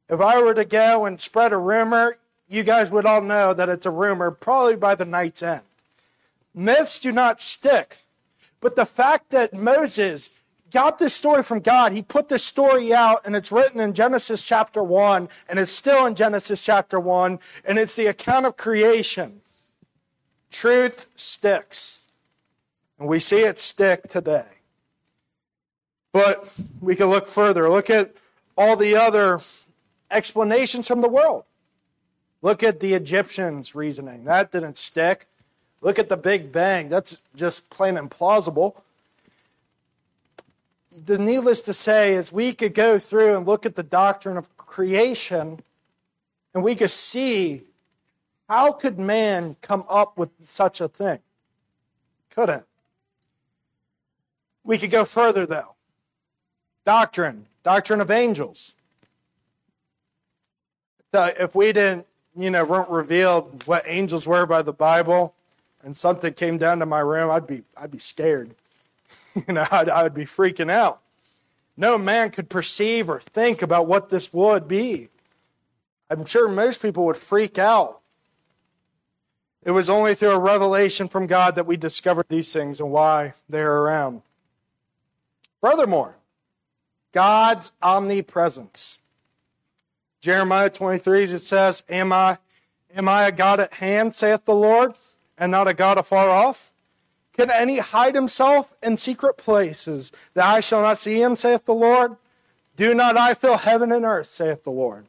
If 0.09 0.21
I 0.21 0.41
were 0.41 0.53
to 0.53 0.65
go 0.65 1.05
and 1.05 1.19
spread 1.19 1.51
a 1.51 1.57
rumor, 1.57 2.17
you 2.47 2.63
guys 2.63 2.91
would 2.91 3.05
all 3.05 3.21
know 3.21 3.53
that 3.53 3.69
it's 3.69 3.85
a 3.85 3.91
rumor 3.91 4.31
probably 4.31 4.75
by 4.75 4.95
the 4.95 5.05
night's 5.05 5.41
end. 5.41 5.63
Myths 6.53 6.99
do 6.99 7.11
not 7.11 7.41
stick. 7.41 7.97
But 8.61 8.75
the 8.75 8.85
fact 8.85 9.31
that 9.31 9.53
Moses 9.53 10.29
got 10.71 10.97
this 10.97 11.13
story 11.13 11.43
from 11.43 11.59
God, 11.59 11.91
he 11.91 12.01
put 12.01 12.29
this 12.29 12.43
story 12.43 12.93
out, 12.93 13.21
and 13.25 13.35
it's 13.35 13.51
written 13.51 13.79
in 13.79 13.93
Genesis 13.93 14.41
chapter 14.41 14.83
1, 14.83 15.29
and 15.49 15.59
it's 15.59 15.71
still 15.71 16.05
in 16.05 16.15
Genesis 16.15 16.61
chapter 16.61 16.99
1, 16.99 17.39
and 17.65 17.77
it's 17.77 17.95
the 17.95 18.07
account 18.07 18.45
of 18.45 18.57
creation. 18.57 19.41
Truth 20.51 21.07
sticks. 21.15 21.99
And 22.99 23.07
we 23.07 23.19
see 23.19 23.41
it 23.41 23.59
stick 23.59 24.07
today. 24.07 24.45
But 26.13 26.51
we 26.79 26.95
can 26.95 27.07
look 27.07 27.27
further. 27.27 27.69
Look 27.69 27.89
at 27.89 28.13
all 28.57 28.77
the 28.77 28.95
other 28.95 29.41
explanations 30.09 30.87
from 30.87 31.01
the 31.01 31.09
world. 31.09 31.43
Look 32.41 32.63
at 32.63 32.79
the 32.79 32.93
Egyptians' 32.93 33.75
reasoning. 33.75 34.23
That 34.23 34.51
didn't 34.51 34.77
stick. 34.77 35.27
Look 35.81 35.99
at 35.99 36.09
the 36.09 36.17
Big 36.17 36.51
Bang. 36.51 36.89
That's 36.89 37.17
just 37.35 37.69
plain 37.69 37.95
implausible. 37.95 38.81
The 41.05 41.17
needless 41.17 41.61
to 41.63 41.73
say 41.73 42.13
is 42.13 42.31
we 42.31 42.53
could 42.53 42.73
go 42.73 42.97
through 42.97 43.35
and 43.35 43.45
look 43.45 43.65
at 43.65 43.75
the 43.75 43.83
doctrine 43.83 44.37
of 44.37 44.55
creation 44.57 45.59
and 46.53 46.63
we 46.63 46.73
could 46.75 46.89
see 46.89 47.63
how 48.47 48.71
could 48.71 48.99
man 48.99 49.55
come 49.61 49.85
up 49.89 50.17
with 50.17 50.29
such 50.39 50.81
a 50.81 50.87
thing? 50.87 51.19
Couldn't. 52.29 52.65
We 54.63 54.77
could 54.77 54.91
go 54.91 55.05
further 55.05 55.45
though. 55.45 55.75
Doctrine, 56.85 57.47
doctrine 57.63 58.01
of 58.01 58.11
angels. 58.11 58.75
So 61.11 61.31
if 61.39 61.55
we 61.55 61.71
didn't, 61.71 62.05
you 62.35 62.49
know, 62.49 62.65
weren't 62.65 62.89
revealed 62.89 63.65
what 63.65 63.83
angels 63.87 64.27
were 64.27 64.45
by 64.45 64.61
the 64.61 64.73
Bible, 64.73 65.33
and 65.83 65.95
something 65.95 66.33
came 66.33 66.57
down 66.57 66.79
to 66.79 66.85
my 66.85 66.99
room, 66.99 67.31
I'd 67.31 67.47
be, 67.47 67.63
I'd 67.77 67.91
be 67.91 67.99
scared. 67.99 68.53
you 69.47 69.53
know, 69.53 69.65
I'd, 69.71 69.87
I'd 69.87 70.13
be 70.13 70.25
freaking 70.25 70.69
out. 70.69 71.01
No 71.77 71.97
man 71.97 72.31
could 72.31 72.49
perceive 72.49 73.09
or 73.09 73.19
think 73.19 73.61
about 73.61 73.87
what 73.87 74.09
this 74.09 74.33
would 74.33 74.67
be. 74.67 75.09
I'm 76.09 76.25
sure 76.25 76.47
most 76.47 76.81
people 76.81 77.05
would 77.05 77.17
freak 77.17 77.57
out. 77.57 78.01
It 79.65 79.71
was 79.71 79.89
only 79.89 80.15
through 80.15 80.31
a 80.31 80.39
revelation 80.39 81.09
from 81.09 81.27
God 81.27 81.55
that 81.55 81.65
we 81.65 81.75
discovered 81.75 82.27
these 82.29 82.53
things 82.53 82.79
and 82.79 82.91
why 82.91 83.33
they're 83.49 83.79
around. 83.81 84.21
Furthermore, 85.59 86.15
God's 87.11 87.73
omnipresence. 87.81 88.99
Jeremiah 90.21 90.69
23, 90.69 91.23
it 91.23 91.39
says, 91.39 91.83
Am 91.89 92.13
I, 92.13 92.37
am 92.95 93.09
I 93.09 93.23
a 93.23 93.31
God 93.31 93.59
at 93.59 93.73
hand, 93.75 94.15
saith 94.15 94.45
the 94.45 94.55
Lord? 94.55 94.93
and 95.37 95.51
not 95.51 95.67
a 95.67 95.73
God 95.73 95.97
afar 95.97 96.29
off? 96.29 96.71
Can 97.33 97.51
any 97.51 97.79
hide 97.79 98.15
himself 98.15 98.73
in 98.81 98.97
secret 98.97 99.37
places 99.37 100.11
that 100.33 100.45
I 100.45 100.61
shall 100.61 100.81
not 100.81 100.97
see 100.97 101.21
him, 101.21 101.35
saith 101.35 101.65
the 101.65 101.73
Lord? 101.73 102.15
Do 102.75 102.93
not 102.93 103.17
I 103.17 103.33
fill 103.33 103.57
heaven 103.57 103.91
and 103.91 104.05
earth, 104.05 104.27
saith 104.27 104.63
the 104.63 104.71
Lord. 104.71 105.05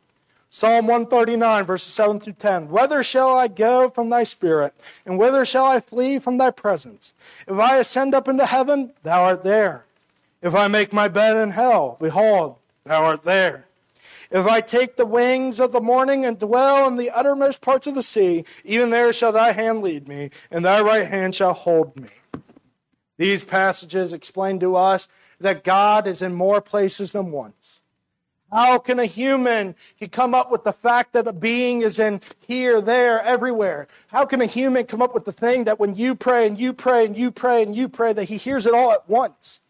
Psalm 0.56 0.86
139, 0.86 1.64
verses 1.64 1.92
7 1.92 2.18
through 2.18 2.32
10. 2.32 2.70
Whither 2.70 3.02
shall 3.02 3.36
I 3.36 3.46
go 3.46 3.90
from 3.90 4.08
thy 4.08 4.24
spirit, 4.24 4.72
and 5.04 5.18
whither 5.18 5.44
shall 5.44 5.66
I 5.66 5.80
flee 5.80 6.18
from 6.18 6.38
thy 6.38 6.50
presence? 6.50 7.12
If 7.46 7.58
I 7.58 7.76
ascend 7.76 8.14
up 8.14 8.26
into 8.26 8.46
heaven, 8.46 8.94
thou 9.02 9.24
art 9.24 9.44
there. 9.44 9.84
If 10.40 10.54
I 10.54 10.68
make 10.68 10.94
my 10.94 11.08
bed 11.08 11.36
in 11.36 11.50
hell, 11.50 11.98
behold, 12.00 12.56
thou 12.84 13.04
art 13.04 13.24
there. 13.24 13.66
If 14.30 14.46
I 14.46 14.62
take 14.62 14.96
the 14.96 15.04
wings 15.04 15.60
of 15.60 15.72
the 15.72 15.80
morning 15.82 16.24
and 16.24 16.38
dwell 16.38 16.88
in 16.88 16.96
the 16.96 17.10
uttermost 17.10 17.60
parts 17.60 17.86
of 17.86 17.94
the 17.94 18.02
sea, 18.02 18.46
even 18.64 18.88
there 18.88 19.12
shall 19.12 19.32
thy 19.32 19.52
hand 19.52 19.82
lead 19.82 20.08
me, 20.08 20.30
and 20.50 20.64
thy 20.64 20.80
right 20.80 21.06
hand 21.06 21.34
shall 21.34 21.52
hold 21.52 22.00
me. 22.00 22.08
These 23.18 23.44
passages 23.44 24.14
explain 24.14 24.58
to 24.60 24.74
us 24.74 25.06
that 25.38 25.64
God 25.64 26.06
is 26.06 26.22
in 26.22 26.32
more 26.32 26.62
places 26.62 27.12
than 27.12 27.30
once. 27.30 27.82
How 28.50 28.78
can 28.78 28.98
a 28.98 29.06
human 29.06 29.74
come 30.12 30.34
up 30.34 30.52
with 30.52 30.62
the 30.62 30.72
fact 30.72 31.12
that 31.14 31.26
a 31.26 31.32
being 31.32 31.82
is 31.82 31.98
in 31.98 32.20
here, 32.46 32.80
there, 32.80 33.20
everywhere? 33.22 33.88
How 34.06 34.24
can 34.24 34.40
a 34.40 34.46
human 34.46 34.86
come 34.86 35.02
up 35.02 35.14
with 35.14 35.24
the 35.24 35.32
thing 35.32 35.64
that 35.64 35.80
when 35.80 35.96
you 35.96 36.14
pray 36.14 36.46
and 36.46 36.58
you 36.58 36.72
pray 36.72 37.06
and 37.06 37.16
you 37.16 37.32
pray 37.32 37.62
and 37.62 37.74
you 37.74 37.88
pray 37.88 38.12
that 38.12 38.24
he 38.24 38.36
hears 38.36 38.66
it 38.66 38.74
all 38.74 38.92
at 38.92 39.08
once? 39.08 39.60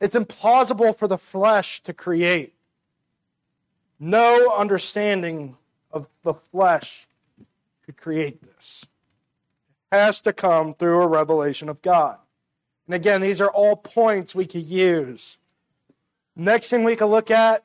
It's 0.00 0.16
implausible 0.16 0.96
for 0.96 1.08
the 1.08 1.18
flesh 1.18 1.82
to 1.84 1.92
create. 1.92 2.54
No 3.98 4.52
understanding 4.54 5.56
of 5.92 6.06
the 6.22 6.34
flesh 6.34 7.06
could 7.84 7.96
create 7.96 8.42
this. 8.42 8.86
It 9.92 9.96
has 9.96 10.22
to 10.22 10.32
come 10.32 10.74
through 10.74 11.02
a 11.02 11.06
revelation 11.06 11.68
of 11.68 11.82
God. 11.82 12.18
And 12.86 12.94
again, 12.94 13.20
these 13.20 13.40
are 13.40 13.50
all 13.50 13.76
points 13.76 14.34
we 14.34 14.46
could 14.46 14.64
use. 14.64 15.38
Next 16.36 16.70
thing 16.70 16.84
we 16.84 16.96
can 16.96 17.08
look 17.08 17.30
at 17.30 17.64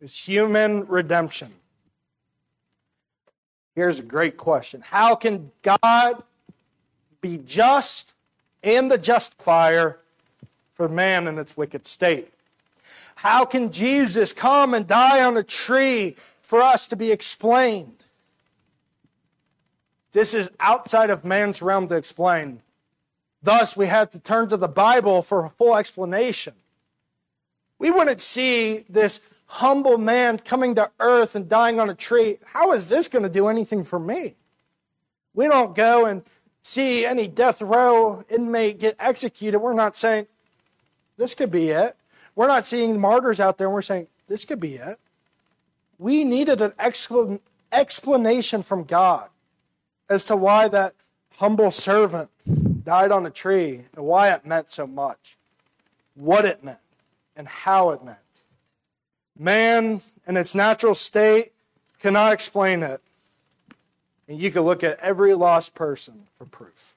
is 0.00 0.16
human 0.16 0.86
redemption. 0.86 1.48
Here's 3.74 3.98
a 3.98 4.02
great 4.02 4.36
question 4.36 4.80
How 4.80 5.14
can 5.14 5.52
God 5.62 6.22
be 7.20 7.38
just 7.38 8.14
and 8.62 8.90
the 8.90 8.98
justifier 8.98 10.00
for 10.74 10.88
man 10.88 11.26
in 11.26 11.38
its 11.38 11.56
wicked 11.56 11.86
state? 11.86 12.32
How 13.16 13.44
can 13.44 13.70
Jesus 13.72 14.32
come 14.32 14.74
and 14.74 14.86
die 14.86 15.24
on 15.24 15.36
a 15.36 15.42
tree 15.42 16.16
for 16.42 16.60
us 16.60 16.86
to 16.88 16.96
be 16.96 17.10
explained? 17.10 18.04
This 20.12 20.34
is 20.34 20.50
outside 20.60 21.10
of 21.10 21.24
man's 21.24 21.62
realm 21.62 21.88
to 21.88 21.96
explain. 21.96 22.62
Thus, 23.42 23.76
we 23.76 23.86
had 23.86 24.10
to 24.12 24.18
turn 24.18 24.48
to 24.48 24.56
the 24.56 24.68
Bible 24.68 25.22
for 25.22 25.44
a 25.44 25.50
full 25.50 25.76
explanation. 25.76 26.54
We 27.78 27.90
wouldn't 27.90 28.20
see 28.20 28.84
this 28.88 29.20
humble 29.46 29.98
man 29.98 30.38
coming 30.38 30.74
to 30.74 30.90
earth 30.98 31.34
and 31.34 31.48
dying 31.48 31.78
on 31.78 31.90
a 31.90 31.94
tree. 31.94 32.38
How 32.46 32.72
is 32.72 32.88
this 32.88 33.08
going 33.08 33.22
to 33.22 33.28
do 33.28 33.48
anything 33.48 33.84
for 33.84 33.98
me? 33.98 34.36
We 35.34 35.46
don't 35.46 35.74
go 35.74 36.06
and 36.06 36.22
see 36.62 37.04
any 37.04 37.28
death 37.28 37.62
row 37.62 38.24
inmate 38.28 38.80
get 38.80 38.96
executed. 38.98 39.58
We're 39.58 39.72
not 39.72 39.96
saying 39.96 40.26
this 41.16 41.34
could 41.34 41.50
be 41.50 41.70
it. 41.70 41.96
We're 42.34 42.48
not 42.48 42.66
seeing 42.66 43.00
martyrs 43.00 43.40
out 43.40 43.56
there 43.56 43.68
and 43.68 43.74
we're 43.74 43.82
saying, 43.82 44.08
this 44.28 44.44
could 44.44 44.60
be 44.60 44.74
it. 44.74 44.98
We 45.98 46.24
needed 46.24 46.60
an 46.60 46.72
explanation 47.72 48.62
from 48.62 48.84
God 48.84 49.28
as 50.08 50.24
to 50.24 50.36
why 50.36 50.68
that 50.68 50.94
humble 51.36 51.70
servant 51.70 52.30
died 52.84 53.10
on 53.10 53.26
a 53.26 53.30
tree 53.30 53.84
and 53.94 54.04
why 54.04 54.32
it 54.32 54.44
meant 54.44 54.70
so 54.70 54.86
much, 54.86 55.36
what 56.14 56.44
it 56.44 56.62
meant, 56.62 56.78
and 57.36 57.46
how 57.46 57.90
it 57.90 58.02
meant. 58.02 58.18
Man, 59.38 60.00
in 60.26 60.36
its 60.36 60.54
natural 60.54 60.94
state, 60.94 61.52
cannot 62.00 62.32
explain 62.32 62.82
it. 62.82 63.00
And 64.28 64.38
you 64.38 64.50
can 64.50 64.62
look 64.62 64.82
at 64.82 64.98
every 65.00 65.34
lost 65.34 65.74
person 65.74 66.26
for 66.34 66.46
proof. 66.46 66.94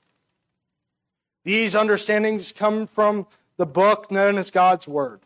These 1.43 1.75
understandings 1.75 2.51
come 2.51 2.87
from 2.87 3.27
the 3.57 3.65
book 3.65 4.09
known 4.09 4.37
as 4.37 4.51
God's 4.51 4.87
Word. 4.87 5.19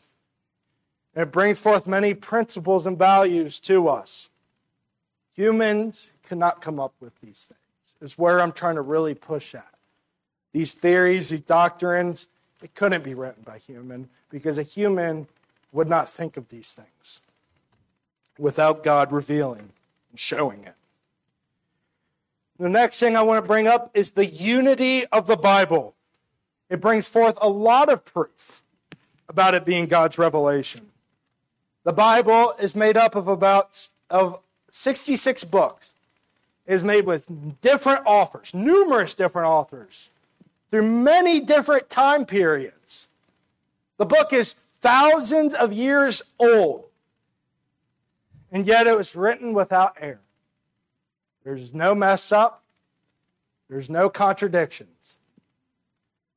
And 1.16 1.24
it 1.24 1.32
brings 1.32 1.60
forth 1.60 1.86
many 1.86 2.14
principles 2.14 2.86
and 2.86 2.98
values 2.98 3.60
to 3.62 3.88
us. 3.88 4.30
Humans 5.36 6.12
cannot 6.24 6.62
come 6.62 6.80
up 6.80 6.94
with 7.00 7.20
these 7.20 7.46
things, 7.46 7.94
is 8.02 8.18
where 8.18 8.42
I'm 8.42 8.52
trying 8.52 8.76
to 8.76 8.82
really 8.82 9.14
push 9.14 9.54
at. 9.54 9.68
These 10.52 10.74
theories, 10.74 11.30
these 11.30 11.42
doctrines, 11.42 12.28
it 12.64 12.74
couldn't 12.74 13.04
be 13.04 13.14
written 13.14 13.44
by 13.44 13.58
human 13.58 14.10
because 14.30 14.58
a 14.58 14.64
human 14.64 15.28
would 15.72 15.90
not 15.90 16.10
think 16.10 16.38
of 16.38 16.50
these 16.50 16.74
things 16.74 17.22
without 18.40 18.84
God 18.84 19.12
revealing 19.12 19.70
and 20.10 20.20
showing 20.20 20.64
it. 20.64 20.76
The 22.58 22.70
next 22.70 23.00
thing 23.00 23.18
I 23.18 23.22
want 23.22 23.44
to 23.44 23.48
bring 23.48 23.68
up 23.68 23.92
is 23.94 24.12
the 24.12 24.26
unity 24.26 25.06
of 25.08 25.28
the 25.28 25.36
Bible. 25.36 25.96
It 26.70 26.80
brings 26.80 27.08
forth 27.08 27.38
a 27.42 27.50
lot 27.50 27.92
of 27.92 28.06
proof 28.06 28.64
about 29.28 29.54
it 29.54 29.66
being 29.66 29.88
God's 29.88 30.18
revelation. 30.18 30.92
The 31.84 31.94
Bible 31.94 32.54
is 32.62 32.76
made 32.76 32.96
up 32.96 33.16
of 33.16 33.28
about 33.28 33.88
of 34.10 34.40
66 34.72 35.44
books. 35.46 35.92
It 36.66 36.74
is 36.76 36.84
made 36.84 37.06
with 37.06 37.60
different 37.62 38.04
authors, 38.06 38.54
numerous 38.54 39.14
different 39.14 39.48
authors, 39.48 40.10
through 40.74 40.82
many 40.82 41.40
different 41.40 41.88
time 41.88 42.26
periods. 42.26 43.08
The 43.98 44.08
book 44.08 44.34
is 44.34 44.54
thousands 44.82 45.54
of 45.54 45.72
years 45.72 46.24
old, 46.40 46.86
and 48.52 48.66
yet 48.66 48.88
it 48.88 48.98
was 48.98 49.16
written 49.16 49.54
without 49.54 49.96
error. 50.02 50.20
There's 51.44 51.76
no 51.76 51.94
mess 51.94 52.32
up, 52.32 52.64
there's 53.70 53.88
no 53.88 54.10
contradictions. 54.10 55.18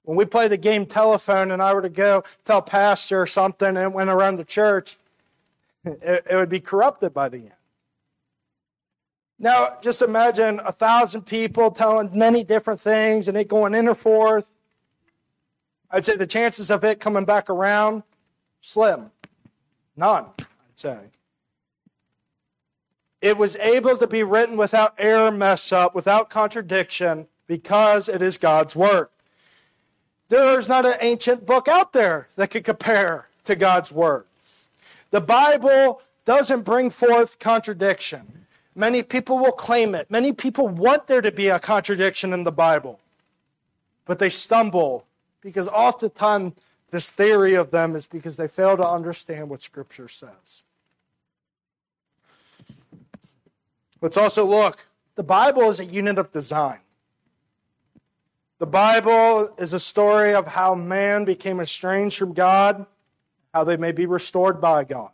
When 0.02 0.18
we 0.18 0.26
play 0.26 0.48
the 0.48 0.58
game 0.58 0.84
telephone 0.84 1.50
and 1.50 1.62
I 1.62 1.72
were 1.72 1.80
to 1.80 1.88
go 1.88 2.22
tell 2.44 2.60
pastor 2.60 3.22
or 3.22 3.26
something 3.26 3.74
and 3.74 3.94
went 3.94 4.10
around 4.10 4.36
the 4.36 4.44
church, 4.44 4.98
it, 5.86 6.26
it 6.30 6.36
would 6.36 6.50
be 6.50 6.60
corrupted 6.60 7.14
by 7.14 7.30
the 7.30 7.38
end. 7.38 7.52
Now, 9.38 9.76
just 9.82 10.00
imagine 10.00 10.60
a 10.64 10.72
thousand 10.72 11.22
people 11.22 11.70
telling 11.70 12.10
many 12.16 12.42
different 12.42 12.80
things 12.80 13.28
and 13.28 13.36
it 13.36 13.48
going 13.48 13.74
in 13.74 13.86
or 13.86 13.94
forth. 13.94 14.46
I'd 15.90 16.04
say 16.04 16.16
the 16.16 16.26
chances 16.26 16.70
of 16.70 16.84
it 16.84 17.00
coming 17.00 17.24
back 17.24 17.50
around, 17.50 18.02
slim. 18.60 19.10
None, 19.96 20.26
I'd 20.38 20.46
say. 20.74 20.98
It 23.20 23.36
was 23.36 23.56
able 23.56 23.96
to 23.96 24.06
be 24.06 24.22
written 24.22 24.56
without 24.56 24.94
error, 24.98 25.30
mess 25.30 25.72
up, 25.72 25.94
without 25.94 26.30
contradiction, 26.30 27.28
because 27.46 28.08
it 28.08 28.22
is 28.22 28.38
God's 28.38 28.74
Word. 28.74 29.08
There 30.28 30.58
is 30.58 30.68
not 30.68 30.84
an 30.84 30.94
ancient 31.00 31.46
book 31.46 31.68
out 31.68 31.92
there 31.92 32.28
that 32.36 32.50
could 32.50 32.64
compare 32.64 33.28
to 33.44 33.54
God's 33.54 33.92
Word. 33.92 34.24
The 35.10 35.20
Bible 35.20 36.02
doesn't 36.24 36.62
bring 36.62 36.90
forth 36.90 37.38
contradiction. 37.38 38.35
Many 38.78 39.02
people 39.02 39.38
will 39.38 39.52
claim 39.52 39.94
it. 39.94 40.10
Many 40.10 40.34
people 40.34 40.68
want 40.68 41.06
there 41.06 41.22
to 41.22 41.32
be 41.32 41.48
a 41.48 41.58
contradiction 41.58 42.34
in 42.34 42.44
the 42.44 42.52
Bible, 42.52 43.00
but 44.04 44.18
they 44.18 44.28
stumble 44.28 45.06
because 45.40 45.66
oftentimes 45.66 46.52
this 46.90 47.08
theory 47.08 47.54
of 47.54 47.70
them 47.70 47.96
is 47.96 48.06
because 48.06 48.36
they 48.36 48.46
fail 48.46 48.76
to 48.76 48.86
understand 48.86 49.48
what 49.48 49.62
Scripture 49.62 50.08
says. 50.08 50.62
Let's 54.02 54.18
also 54.18 54.44
look. 54.44 54.86
The 55.14 55.24
Bible 55.24 55.70
is 55.70 55.80
a 55.80 55.84
unit 55.86 56.18
of 56.18 56.30
design. 56.30 56.80
The 58.58 58.66
Bible 58.66 59.54
is 59.56 59.72
a 59.72 59.80
story 59.80 60.34
of 60.34 60.48
how 60.48 60.74
man 60.74 61.24
became 61.24 61.60
estranged 61.60 62.18
from 62.18 62.34
God, 62.34 62.84
how 63.54 63.64
they 63.64 63.78
may 63.78 63.92
be 63.92 64.04
restored 64.04 64.60
by 64.60 64.84
God. 64.84 65.10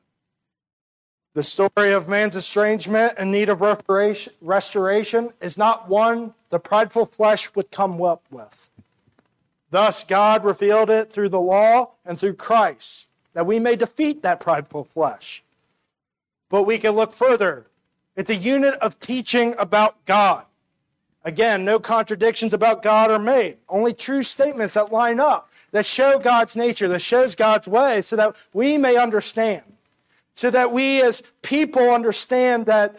The 1.35 1.43
story 1.43 1.93
of 1.93 2.09
man's 2.09 2.37
estrangement 2.37 3.15
and 3.17 3.33
need 3.33 3.49
of 3.49 3.63
restoration 3.63 5.33
is 5.41 5.57
not 5.57 5.89
one 5.89 6.35
the 6.51 6.59
prideful 6.59 7.07
flesh 7.07 7.55
would 7.55 7.71
come 7.71 8.03
up 8.03 8.23
with. 8.31 8.69
Thus, 9.71 10.05
God 10.05 10.45
revealed 10.45 10.91
it 10.91 11.11
through 11.11 11.31
the 11.31 11.41
law 11.41 11.93
and 12.05 12.19
through 12.19 12.35
Christ, 12.35 13.07
that 13.33 13.47
we 13.47 13.59
may 13.59 13.77
defeat 13.77 14.23
that 14.23 14.41
prideful 14.41 14.85
flesh. 14.85 15.43
But 16.51 16.65
we 16.65 16.77
can 16.77 16.93
look 16.93 17.15
further. 17.15 17.67
It's 18.15 18.29
a 18.29 18.37
unit 18.37 18.75
of 18.75 19.01
teaching 19.01 19.55
about 19.59 20.05
God. 20.05 20.45
Again, 21.25 21.65
no 21.65 21.79
contradictions 21.79 22.53
about 22.53 22.83
God 22.83 23.11
are 23.11 23.19
made, 23.19 23.57
only 23.71 23.95
true 23.95 24.23
statements 24.23 24.75
that 24.75 24.93
line 24.93 25.19
up, 25.19 25.51
that 25.71 25.87
show 25.87 26.19
God's 26.19 26.57
nature, 26.57 26.89
that 26.89 27.01
shows 27.01 27.35
God's 27.35 27.67
way, 27.67 28.03
so 28.03 28.17
that 28.17 28.37
we 28.53 28.77
may 28.77 28.99
understand 28.99 29.63
so 30.35 30.51
that 30.51 30.73
we 30.73 31.03
as 31.03 31.23
people 31.43 31.91
understand 31.91 32.67
that 32.67 32.99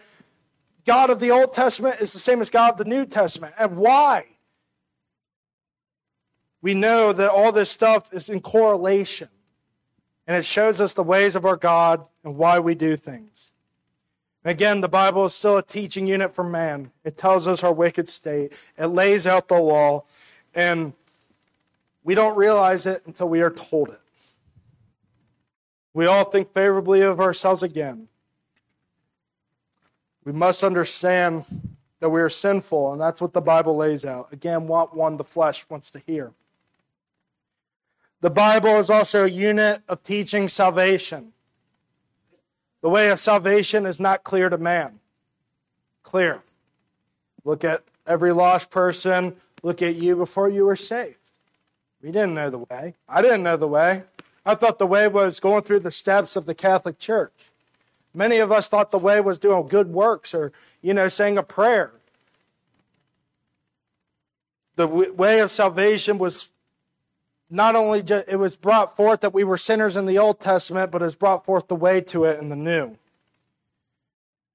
God 0.86 1.10
of 1.10 1.20
the 1.20 1.30
Old 1.30 1.54
Testament 1.54 2.00
is 2.00 2.12
the 2.12 2.18
same 2.18 2.40
as 2.40 2.50
God 2.50 2.72
of 2.72 2.78
the 2.78 2.84
New 2.84 3.06
Testament. 3.06 3.54
And 3.58 3.76
why? 3.76 4.26
We 6.60 6.74
know 6.74 7.12
that 7.12 7.30
all 7.30 7.52
this 7.52 7.70
stuff 7.70 8.12
is 8.12 8.28
in 8.28 8.40
correlation. 8.40 9.28
And 10.26 10.36
it 10.36 10.44
shows 10.44 10.80
us 10.80 10.94
the 10.94 11.02
ways 11.02 11.36
of 11.36 11.44
our 11.44 11.56
God 11.56 12.06
and 12.22 12.36
why 12.36 12.58
we 12.58 12.74
do 12.74 12.96
things. 12.96 13.50
And 14.42 14.50
again, 14.50 14.80
the 14.80 14.88
Bible 14.88 15.24
is 15.26 15.34
still 15.34 15.56
a 15.56 15.62
teaching 15.62 16.06
unit 16.06 16.34
for 16.34 16.44
man. 16.44 16.90
It 17.02 17.16
tells 17.16 17.48
us 17.48 17.64
our 17.64 17.72
wicked 17.72 18.08
state, 18.08 18.52
it 18.78 18.86
lays 18.86 19.26
out 19.26 19.48
the 19.48 19.58
law, 19.58 20.04
and 20.54 20.92
we 22.02 22.14
don't 22.14 22.36
realize 22.36 22.86
it 22.86 23.02
until 23.06 23.28
we 23.28 23.40
are 23.40 23.50
told 23.50 23.88
it. 23.88 24.00
We 25.94 26.06
all 26.06 26.24
think 26.24 26.52
favorably 26.52 27.00
of 27.02 27.20
ourselves 27.20 27.62
again. 27.62 28.08
We 30.24 30.32
must 30.32 30.64
understand 30.64 31.44
that 32.00 32.10
we 32.10 32.20
are 32.20 32.28
sinful, 32.28 32.92
and 32.92 33.00
that's 33.00 33.20
what 33.20 33.32
the 33.32 33.40
Bible 33.40 33.76
lays 33.76 34.04
out. 34.04 34.32
Again, 34.32 34.66
what 34.66 34.96
one 34.96 35.16
the 35.16 35.24
flesh 35.24 35.64
wants 35.70 35.90
to 35.92 36.00
hear. 36.00 36.32
The 38.20 38.30
Bible 38.30 38.78
is 38.80 38.90
also 38.90 39.24
a 39.24 39.28
unit 39.28 39.82
of 39.88 40.02
teaching 40.02 40.48
salvation. 40.48 41.32
The 42.80 42.88
way 42.88 43.10
of 43.10 43.20
salvation 43.20 43.86
is 43.86 44.00
not 44.00 44.24
clear 44.24 44.48
to 44.48 44.58
man. 44.58 44.98
Clear. 46.02 46.42
Look 47.44 47.64
at 47.64 47.84
every 48.06 48.32
lost 48.32 48.70
person. 48.70 49.36
Look 49.62 49.80
at 49.80 49.96
you 49.96 50.16
before 50.16 50.48
you 50.48 50.64
were 50.64 50.76
saved. 50.76 51.16
We 52.02 52.10
didn't 52.10 52.34
know 52.34 52.50
the 52.50 52.58
way. 52.58 52.94
I 53.08 53.22
didn't 53.22 53.42
know 53.42 53.56
the 53.56 53.68
way. 53.68 54.04
I 54.46 54.54
thought 54.54 54.78
the 54.78 54.86
way 54.86 55.08
was 55.08 55.40
going 55.40 55.62
through 55.62 55.80
the 55.80 55.90
steps 55.90 56.36
of 56.36 56.46
the 56.46 56.54
Catholic 56.54 56.98
Church. 56.98 57.32
Many 58.12 58.38
of 58.38 58.52
us 58.52 58.68
thought 58.68 58.90
the 58.90 58.98
way 58.98 59.20
was 59.20 59.38
doing 59.38 59.66
good 59.66 59.88
works 59.88 60.34
or, 60.34 60.52
you 60.82 60.94
know, 60.94 61.08
saying 61.08 61.38
a 61.38 61.42
prayer. 61.42 61.92
The 64.76 64.86
way 64.86 65.40
of 65.40 65.50
salvation 65.50 66.18
was 66.18 66.50
not 67.50 67.76
only 67.76 68.02
just, 68.02 68.28
it 68.28 68.36
was 68.36 68.56
brought 68.56 68.96
forth 68.96 69.20
that 69.20 69.34
we 69.34 69.44
were 69.44 69.58
sinners 69.58 69.96
in 69.96 70.06
the 70.06 70.18
Old 70.18 70.40
Testament, 70.40 70.90
but 70.90 71.02
it 71.02 71.06
has 71.06 71.14
brought 71.14 71.44
forth 71.44 71.68
the 71.68 71.76
way 71.76 72.00
to 72.02 72.24
it 72.24 72.40
in 72.40 72.48
the 72.48 72.56
New. 72.56 72.96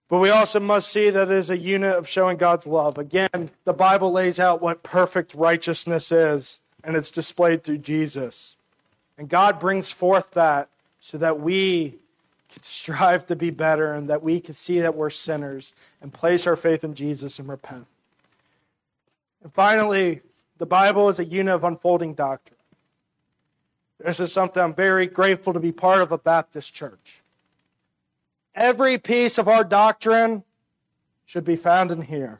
But 0.09 0.19
we 0.19 0.29
also 0.29 0.59
must 0.59 0.91
see 0.91 1.09
that 1.09 1.29
it 1.29 1.37
is 1.37 1.49
a 1.49 1.57
unit 1.57 1.95
of 1.95 2.07
showing 2.07 2.37
God's 2.37 2.65
love. 2.65 2.97
Again, 2.97 3.51
the 3.63 3.73
Bible 3.73 4.11
lays 4.11 4.39
out 4.39 4.61
what 4.61 4.83
perfect 4.83 5.35
righteousness 5.35 6.11
is, 6.11 6.59
and 6.83 6.95
it's 6.95 7.11
displayed 7.11 7.63
through 7.63 7.77
Jesus. 7.79 8.55
And 9.19 9.27
God 9.27 9.59
brings 9.59 9.91
forth 9.91 10.31
that 10.31 10.69
so 11.01 11.17
that 11.17 11.41
we 11.41 11.97
can 12.49 12.63
strive 12.63 13.25
to 13.25 13.35
be 13.35 13.49
better 13.49 13.93
and 13.93 14.09
that 14.09 14.23
we 14.23 14.39
can 14.39 14.53
see 14.53 14.79
that 14.79 14.95
we're 14.95 15.09
sinners 15.09 15.73
and 16.01 16.13
place 16.13 16.47
our 16.47 16.55
faith 16.55 16.85
in 16.85 16.95
Jesus 16.95 17.37
and 17.37 17.49
repent. 17.49 17.85
And 19.43 19.53
finally, 19.53 20.21
the 20.57 20.65
Bible 20.65 21.09
is 21.09 21.19
a 21.19 21.25
unit 21.25 21.53
of 21.53 21.65
unfolding 21.65 22.13
doctrine. 22.13 22.57
This 23.99 24.21
is 24.21 24.31
something 24.31 24.63
I'm 24.63 24.73
very 24.73 25.05
grateful 25.05 25.51
to 25.51 25.59
be 25.59 25.73
part 25.73 26.01
of 26.01 26.13
a 26.13 26.17
Baptist 26.17 26.73
church. 26.73 27.19
Every 28.55 28.97
piece 28.97 29.37
of 29.37 29.49
our 29.49 29.65
doctrine 29.65 30.45
should 31.25 31.43
be 31.43 31.57
found 31.57 31.91
in 31.91 32.03
here. 32.03 32.39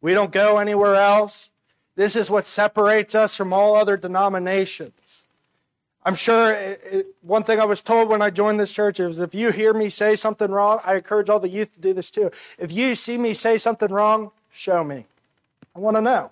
We 0.00 0.14
don't 0.14 0.32
go 0.32 0.56
anywhere 0.56 0.94
else. 0.94 1.50
This 1.94 2.16
is 2.16 2.30
what 2.30 2.46
separates 2.46 3.14
us 3.14 3.36
from 3.36 3.52
all 3.52 3.76
other 3.76 3.98
denominations. 3.98 5.23
I'm 6.04 6.14
sure 6.14 6.52
it, 6.52 6.80
it, 6.84 7.06
one 7.22 7.44
thing 7.44 7.60
I 7.60 7.64
was 7.64 7.80
told 7.80 8.10
when 8.10 8.20
I 8.20 8.28
joined 8.28 8.60
this 8.60 8.72
church 8.72 9.00
is 9.00 9.18
if 9.18 9.34
you 9.34 9.50
hear 9.52 9.72
me 9.72 9.88
say 9.88 10.16
something 10.16 10.50
wrong, 10.50 10.80
I 10.84 10.96
encourage 10.96 11.30
all 11.30 11.40
the 11.40 11.48
youth 11.48 11.72
to 11.74 11.80
do 11.80 11.94
this 11.94 12.10
too. 12.10 12.30
If 12.58 12.70
you 12.70 12.94
see 12.94 13.16
me 13.16 13.32
say 13.32 13.56
something 13.56 13.90
wrong, 13.90 14.30
show 14.52 14.84
me. 14.84 15.06
I 15.74 15.78
want 15.78 15.96
to 15.96 16.02
know. 16.02 16.30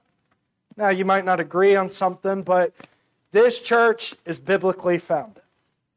Now, 0.76 0.90
you 0.90 1.04
might 1.04 1.24
not 1.24 1.40
agree 1.40 1.74
on 1.74 1.88
something, 1.90 2.42
but 2.42 2.72
this 3.32 3.61
church 3.61 4.14
is 4.26 4.38
biblically 4.38 4.98
founded. 4.98 5.42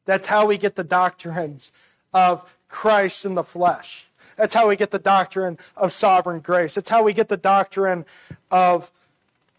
That's 0.05 0.27
how 0.27 0.45
we 0.45 0.57
get 0.57 0.75
the 0.75 0.83
doctrines 0.83 1.71
of 2.13 2.49
Christ 2.69 3.25
in 3.25 3.35
the 3.35 3.43
flesh. 3.43 4.07
That's 4.38 4.53
how 4.53 4.67
we 4.67 4.75
get 4.75 4.91
the 4.91 4.99
doctrine 4.99 5.57
of 5.75 5.91
sovereign 5.91 6.39
grace. 6.39 6.75
That's 6.75 6.89
how 6.89 7.03
we 7.03 7.13
get 7.13 7.29
the 7.29 7.38
doctrine 7.38 8.05
of, 8.51 8.91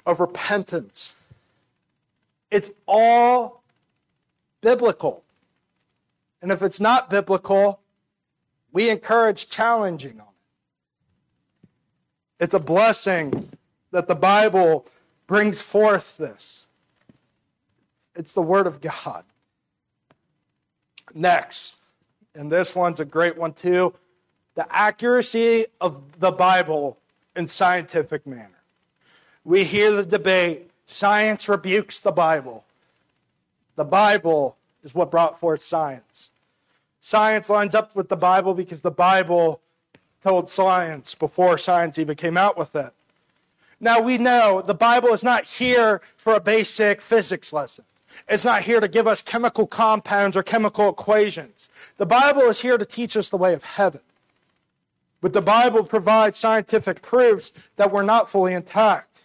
of 0.04 0.20
repentance. 0.20 1.14
It's 2.50 2.70
all 2.86 3.62
biblical. 4.66 5.22
And 6.42 6.50
if 6.50 6.60
it's 6.60 6.80
not 6.80 7.08
biblical, 7.08 7.78
we 8.72 8.90
encourage 8.90 9.48
challenging 9.48 10.18
on 10.18 10.26
it. 10.26 11.68
It's 12.40 12.54
a 12.54 12.58
blessing 12.58 13.48
that 13.92 14.08
the 14.08 14.16
Bible 14.16 14.84
brings 15.28 15.62
forth 15.62 16.16
this. 16.16 16.66
It's 18.16 18.32
the 18.32 18.42
Word 18.42 18.66
of 18.66 18.80
God. 18.80 19.22
Next, 21.14 21.76
and 22.34 22.50
this 22.50 22.74
one's 22.74 22.98
a 22.98 23.04
great 23.04 23.38
one 23.38 23.52
too 23.52 23.94
the 24.56 24.66
accuracy 24.74 25.66
of 25.80 26.18
the 26.18 26.32
Bible 26.32 26.98
in 27.36 27.46
scientific 27.46 28.26
manner. 28.26 28.62
We 29.44 29.62
hear 29.62 29.92
the 29.92 30.04
debate 30.04 30.70
science 30.86 31.48
rebukes 31.48 32.00
the 32.00 32.10
Bible. 32.10 32.64
The 33.76 33.84
Bible 33.84 34.56
is 34.82 34.94
what 34.94 35.10
brought 35.10 35.38
forth 35.38 35.62
science. 35.62 36.30
Science 37.00 37.48
lines 37.48 37.74
up 37.74 37.94
with 37.94 38.08
the 38.08 38.16
Bible 38.16 38.54
because 38.54 38.80
the 38.80 38.90
Bible 38.90 39.60
told 40.22 40.50
science 40.50 41.14
before 41.14 41.56
science 41.58 41.98
even 41.98 42.16
came 42.16 42.36
out 42.36 42.58
with 42.58 42.74
it. 42.74 42.92
Now 43.78 44.00
we 44.00 44.18
know 44.18 44.62
the 44.62 44.74
Bible 44.74 45.10
is 45.10 45.22
not 45.22 45.44
here 45.44 46.00
for 46.16 46.34
a 46.34 46.40
basic 46.40 47.00
physics 47.00 47.52
lesson. 47.52 47.84
It's 48.28 48.44
not 48.44 48.62
here 48.62 48.80
to 48.80 48.88
give 48.88 49.06
us 49.06 49.20
chemical 49.20 49.66
compounds 49.66 50.36
or 50.36 50.42
chemical 50.42 50.88
equations. 50.88 51.68
The 51.98 52.06
Bible 52.06 52.42
is 52.42 52.60
here 52.60 52.78
to 52.78 52.86
teach 52.86 53.16
us 53.16 53.28
the 53.28 53.36
way 53.36 53.52
of 53.52 53.62
heaven. 53.62 54.00
But 55.20 55.34
the 55.34 55.42
Bible 55.42 55.84
provides 55.84 56.38
scientific 56.38 57.02
proofs 57.02 57.52
that 57.76 57.92
we're 57.92 58.02
not 58.02 58.30
fully 58.30 58.54
intact. 58.54 59.24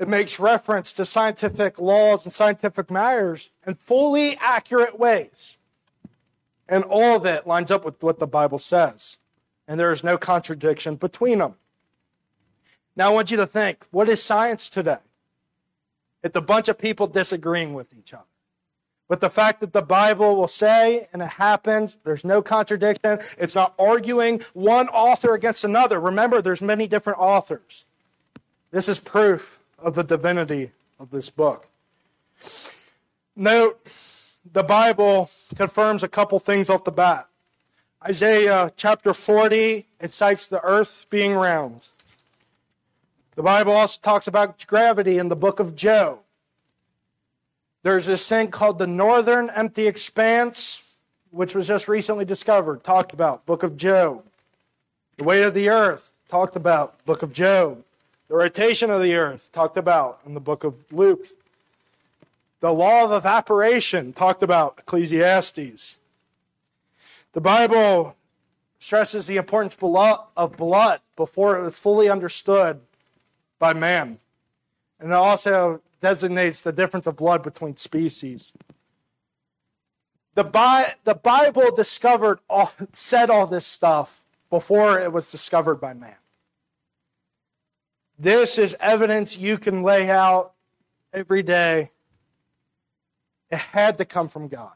It 0.00 0.08
makes 0.08 0.40
reference 0.40 0.94
to 0.94 1.04
scientific 1.04 1.78
laws 1.78 2.24
and 2.24 2.32
scientific 2.32 2.90
matters 2.90 3.50
in 3.66 3.74
fully 3.74 4.34
accurate 4.40 4.98
ways. 4.98 5.58
And 6.66 6.84
all 6.84 7.16
of 7.16 7.26
it 7.26 7.46
lines 7.46 7.70
up 7.70 7.84
with 7.84 8.02
what 8.02 8.18
the 8.18 8.26
Bible 8.26 8.58
says. 8.58 9.18
And 9.68 9.78
there 9.78 9.92
is 9.92 10.02
no 10.02 10.16
contradiction 10.16 10.96
between 10.96 11.38
them. 11.38 11.56
Now, 12.96 13.10
I 13.10 13.14
want 13.14 13.30
you 13.30 13.36
to 13.36 13.46
think 13.46 13.84
what 13.90 14.08
is 14.08 14.22
science 14.22 14.70
today? 14.70 15.00
It's 16.22 16.36
a 16.36 16.40
bunch 16.40 16.70
of 16.70 16.78
people 16.78 17.06
disagreeing 17.06 17.74
with 17.74 17.92
each 17.92 18.14
other. 18.14 18.24
But 19.06 19.20
the 19.20 19.28
fact 19.28 19.60
that 19.60 19.74
the 19.74 19.82
Bible 19.82 20.34
will 20.34 20.48
say, 20.48 21.08
and 21.12 21.20
it 21.20 21.32
happens, 21.32 21.98
there's 22.04 22.24
no 22.24 22.40
contradiction. 22.40 23.18
It's 23.36 23.54
not 23.54 23.74
arguing 23.78 24.40
one 24.54 24.88
author 24.88 25.34
against 25.34 25.62
another. 25.62 26.00
Remember, 26.00 26.40
there's 26.40 26.62
many 26.62 26.88
different 26.88 27.18
authors. 27.18 27.84
This 28.70 28.88
is 28.88 28.98
proof 28.98 29.59
of 29.82 29.94
the 29.94 30.04
divinity 30.04 30.70
of 30.98 31.10
this 31.10 31.30
book. 31.30 31.66
Note, 33.36 33.80
the 34.52 34.62
Bible 34.62 35.30
confirms 35.56 36.02
a 36.02 36.08
couple 36.08 36.38
things 36.38 36.70
off 36.70 36.84
the 36.84 36.92
bat. 36.92 37.26
Isaiah 38.02 38.72
chapter 38.76 39.12
40, 39.12 39.86
it 40.00 40.12
cites 40.12 40.46
the 40.46 40.62
earth 40.64 41.06
being 41.10 41.34
round. 41.34 41.82
The 43.36 43.42
Bible 43.42 43.72
also 43.72 44.00
talks 44.02 44.26
about 44.26 44.66
gravity 44.66 45.18
in 45.18 45.28
the 45.28 45.36
book 45.36 45.60
of 45.60 45.76
Job. 45.76 46.18
There's 47.82 48.06
this 48.06 48.28
thing 48.28 48.48
called 48.50 48.78
the 48.78 48.86
Northern 48.86 49.50
Empty 49.50 49.86
Expanse, 49.86 50.94
which 51.30 51.54
was 51.54 51.66
just 51.68 51.88
recently 51.88 52.24
discovered, 52.24 52.84
talked 52.84 53.12
about, 53.12 53.46
book 53.46 53.62
of 53.62 53.76
Job. 53.76 54.24
The 55.16 55.24
weight 55.24 55.42
of 55.42 55.54
the 55.54 55.68
earth, 55.68 56.14
talked 56.28 56.56
about, 56.56 57.04
book 57.06 57.22
of 57.22 57.32
Job. 57.32 57.84
The 58.30 58.36
rotation 58.36 58.90
of 58.90 59.02
the 59.02 59.16
earth, 59.16 59.50
talked 59.50 59.76
about 59.76 60.20
in 60.24 60.34
the 60.34 60.40
book 60.40 60.62
of 60.62 60.76
Luke. 60.92 61.26
The 62.60 62.72
law 62.72 63.04
of 63.04 63.10
evaporation, 63.10 64.12
talked 64.12 64.44
about, 64.44 64.76
Ecclesiastes. 64.78 65.98
The 67.32 67.40
Bible 67.40 68.14
stresses 68.78 69.26
the 69.26 69.36
importance 69.36 69.76
of 70.36 70.56
blood 70.56 71.00
before 71.16 71.58
it 71.58 71.62
was 71.62 71.80
fully 71.80 72.08
understood 72.08 72.80
by 73.58 73.72
man. 73.72 74.20
And 75.00 75.10
it 75.10 75.14
also 75.14 75.82
designates 75.98 76.60
the 76.60 76.72
difference 76.72 77.08
of 77.08 77.16
blood 77.16 77.42
between 77.42 77.76
species. 77.78 78.52
The, 80.36 80.44
Bi- 80.44 80.94
the 81.02 81.16
Bible 81.16 81.74
discovered 81.74 82.38
all, 82.48 82.70
said 82.92 83.28
all 83.28 83.48
this 83.48 83.66
stuff 83.66 84.22
before 84.50 85.00
it 85.00 85.12
was 85.12 85.32
discovered 85.32 85.80
by 85.80 85.94
man. 85.94 86.14
This 88.20 88.58
is 88.58 88.76
evidence 88.80 89.38
you 89.38 89.56
can 89.56 89.82
lay 89.82 90.10
out 90.10 90.52
every 91.10 91.42
day. 91.42 91.90
It 93.50 93.56
had 93.56 93.96
to 93.96 94.04
come 94.04 94.28
from 94.28 94.48
God. 94.48 94.74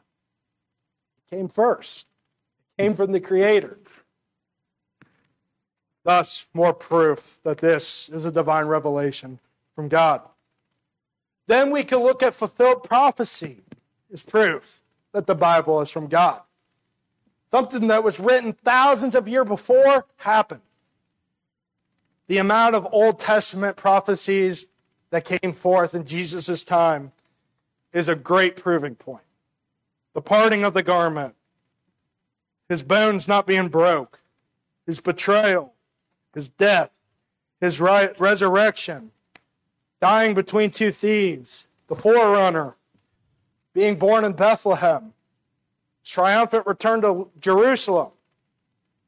It 1.19 1.35
came 1.35 1.47
first. 1.47 2.07
It 2.75 2.81
came 2.81 2.95
from 2.95 3.11
the 3.11 3.19
Creator. 3.19 3.77
Thus, 6.03 6.47
more 6.55 6.73
proof 6.73 7.39
that 7.43 7.59
this 7.59 8.09
is 8.09 8.25
a 8.25 8.31
divine 8.31 8.65
revelation 8.65 9.37
from 9.75 9.89
God. 9.89 10.23
Then 11.45 11.69
we 11.69 11.83
can 11.83 11.99
look 11.99 12.23
at 12.23 12.33
fulfilled 12.33 12.83
prophecy 12.83 13.61
as 14.11 14.23
proof 14.23 14.81
that 15.13 15.27
the 15.27 15.35
Bible 15.35 15.81
is 15.81 15.91
from 15.91 16.07
God. 16.07 16.41
Something 17.51 17.89
that 17.89 18.03
was 18.03 18.19
written 18.19 18.53
thousands 18.53 19.13
of 19.13 19.27
years 19.27 19.47
before 19.47 20.07
happened. 20.17 20.61
The 22.27 22.37
amount 22.39 22.75
of 22.75 22.87
Old 22.91 23.19
Testament 23.19 23.77
prophecies 23.77 24.67
that 25.11 25.25
came 25.25 25.53
forth 25.53 25.93
in 25.93 26.05
Jesus' 26.05 26.63
time 26.63 27.11
is 27.93 28.09
a 28.09 28.15
great 28.15 28.55
proving 28.55 28.95
point. 28.95 29.23
The 30.13 30.21
parting 30.21 30.63
of 30.63 30.73
the 30.73 30.83
garment, 30.83 31.35
his 32.67 32.83
bones 32.83 33.27
not 33.27 33.47
being 33.47 33.69
broke, 33.69 34.21
his 34.85 34.99
betrayal, 34.99 35.73
his 36.33 36.49
death, 36.49 36.89
his 37.61 37.79
resurrection, 37.79 39.11
dying 40.01 40.33
between 40.33 40.71
two 40.71 40.91
thieves, 40.91 41.67
the 41.87 41.95
forerunner, 41.95 42.75
being 43.73 43.95
born 43.97 44.25
in 44.25 44.33
Bethlehem, 44.33 45.13
triumphant 46.03 46.67
return 46.67 47.01
to 47.01 47.29
Jerusalem, 47.39 48.11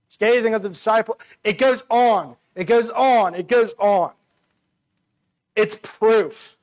scathing 0.07 0.53
of 0.53 0.63
the 0.63 0.69
disciple. 0.69 1.19
It 1.43 1.57
goes 1.57 1.83
on, 1.89 2.36
it 2.57 2.65
goes 2.65 2.89
on, 2.89 3.35
it 3.35 3.47
goes 3.47 3.73
on. 3.77 4.11
It's 5.55 5.77
proof. 5.81 6.57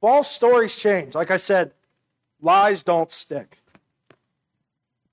False 0.00 0.28
stories 0.30 0.74
change. 0.74 1.14
Like 1.14 1.30
I 1.30 1.36
said, 1.36 1.70
lies 2.42 2.82
don't 2.82 3.12
stick. 3.12 3.58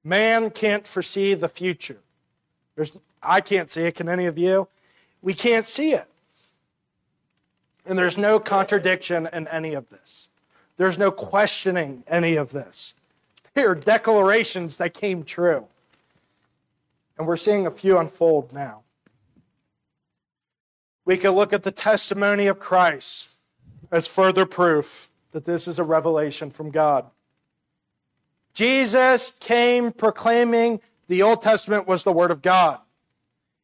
Man 0.04 0.50
can't 0.50 0.88
foresee 0.88 1.36
the 1.36 1.48
future. 1.48 2.00
There's 2.76 2.98
I 3.22 3.42
can't 3.42 3.70
see 3.70 3.84
it. 3.84 3.96
Can 3.96 4.10
any 4.10 4.26
of 4.26 4.38
you? 4.38 4.68
We 5.22 5.34
can't 5.34 5.68
see 5.68 5.92
it. 5.92 6.06
And 7.86 8.00
there's 8.00 8.18
no 8.18 8.40
contradiction 8.40 9.30
in 9.32 9.48
any 9.48 9.74
of 9.74 9.90
this. 9.90 10.30
There's 10.78 10.98
no 10.98 11.12
questioning 11.12 12.04
any 12.08 12.36
of 12.36 12.52
this. 12.52 12.94
They 13.54 13.64
are 13.64 13.76
declarations 13.76 14.78
that 14.78 14.94
came 14.94 15.24
true. 15.24 15.68
And 17.18 17.28
we're 17.28 17.38
seeing 17.38 17.68
a 17.68 17.72
few 17.72 17.98
unfold 17.98 18.54
now. 18.54 18.82
We 21.08 21.16
can 21.16 21.32
look 21.32 21.54
at 21.54 21.64
the 21.64 21.72
testimony 21.72 22.48
of 22.48 22.60
Christ 22.60 23.30
as 23.90 24.08
further 24.08 24.46
proof 24.46 25.10
that 25.32 25.46
this 25.46 25.66
is 25.66 25.80
a 25.80 25.84
revelation 25.86 26.52
from 26.52 26.70
God. 26.70 27.06
Jesus 28.54 29.32
came 29.32 29.94
proclaiming 29.94 30.82
the 31.08 31.22
Old 31.22 31.42
Testament 31.42 31.88
was 31.88 32.04
the 32.04 32.12
Word 32.12 32.30
of 32.30 32.42
God. 32.42 32.80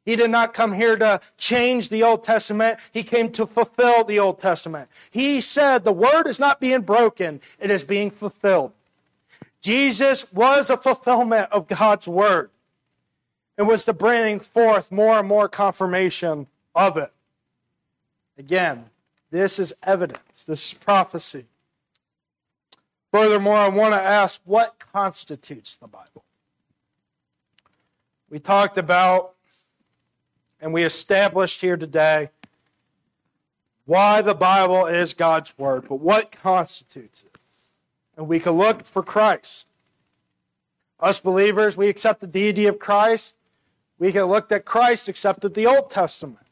He 0.05 0.15
did 0.15 0.29
not 0.29 0.53
come 0.53 0.71
here 0.71 0.95
to 0.95 1.19
change 1.37 1.89
the 1.89 2.01
Old 2.01 2.23
Testament. 2.23 2.79
He 2.93 3.03
came 3.03 3.29
to 3.33 3.45
fulfill 3.45 4.05
the 4.05 4.19
Old 4.19 4.39
Testament. 4.39 4.89
He 5.11 5.41
said 5.41 5.83
the 5.83 5.91
word 5.91 6.27
is 6.27 6.39
not 6.39 6.61
being 6.61 6.79
broken, 6.79 7.41
it 7.59 7.69
is 7.69 7.83
being 7.83 8.09
fulfilled. 8.09 8.71
Jesus 9.61 10.31
was 10.31 10.69
a 10.69 10.77
fulfillment 10.77 11.51
of 11.51 11.67
God's 11.67 12.07
word 12.07 12.51
and 13.57 13.67
was 13.67 13.83
to 13.83 13.93
bring 13.93 14.39
forth 14.39 14.93
more 14.93 15.19
and 15.19 15.27
more 15.27 15.49
confirmation 15.49 16.47
of 16.73 16.95
it. 16.95 17.11
Again, 18.37 18.85
this 19.31 19.59
is 19.59 19.73
evidence, 19.83 20.43
this 20.45 20.67
is 20.67 20.73
prophecy. 20.73 21.45
Furthermore, 23.11 23.57
I 23.57 23.67
want 23.67 23.93
to 23.93 24.01
ask 24.01 24.41
what 24.43 24.79
constitutes 24.79 25.75
the 25.75 25.87
Bible? 25.87 26.23
We 28.29 28.39
talked 28.39 28.77
about 28.77 29.35
and 30.59 30.73
we 30.73 30.83
established 30.83 31.61
here 31.61 31.77
today 31.77 32.29
why 33.85 34.21
the 34.21 34.33
Bible 34.33 34.85
is 34.85 35.13
God's 35.13 35.55
Word, 35.57 35.85
but 35.87 35.99
what 35.99 36.31
constitutes 36.31 37.23
it. 37.23 37.37
And 38.17 38.27
we 38.27 38.39
can 38.39 38.53
look 38.53 38.85
for 38.85 39.03
Christ. 39.03 39.67
Us 40.99 41.19
believers, 41.19 41.75
we 41.75 41.89
accept 41.89 42.21
the 42.21 42.27
deity 42.27 42.65
of 42.65 42.79
Christ. 42.79 43.33
We 43.99 44.11
can 44.11 44.23
look 44.23 44.49
that 44.49 44.65
Christ 44.65 45.09
accepted 45.09 45.53
the 45.53 45.67
Old 45.67 45.89
Testament. 45.89 46.42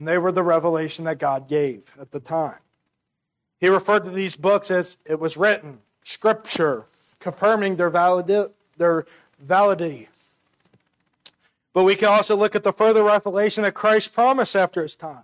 And 0.00 0.08
they 0.08 0.18
were 0.18 0.32
the 0.32 0.42
revelation 0.42 1.04
that 1.04 1.18
God 1.18 1.48
gave 1.48 1.82
at 2.00 2.10
the 2.10 2.18
time. 2.18 2.58
He 3.60 3.68
referred 3.68 4.02
to 4.04 4.10
these 4.10 4.34
books 4.34 4.68
as 4.72 4.96
it 5.06 5.20
was 5.20 5.36
written, 5.36 5.78
Scripture, 6.02 6.86
confirming 7.20 7.76
their, 7.76 7.90
validi- 7.90 8.50
their 8.76 9.06
validity 9.38 10.08
but 11.72 11.84
we 11.84 11.94
can 11.94 12.08
also 12.08 12.36
look 12.36 12.56
at 12.56 12.64
the 12.64 12.72
further 12.72 13.02
revelation 13.02 13.62
that 13.62 13.74
Christ 13.74 14.12
promised 14.12 14.56
after 14.56 14.82
his 14.82 14.96
time. 14.96 15.22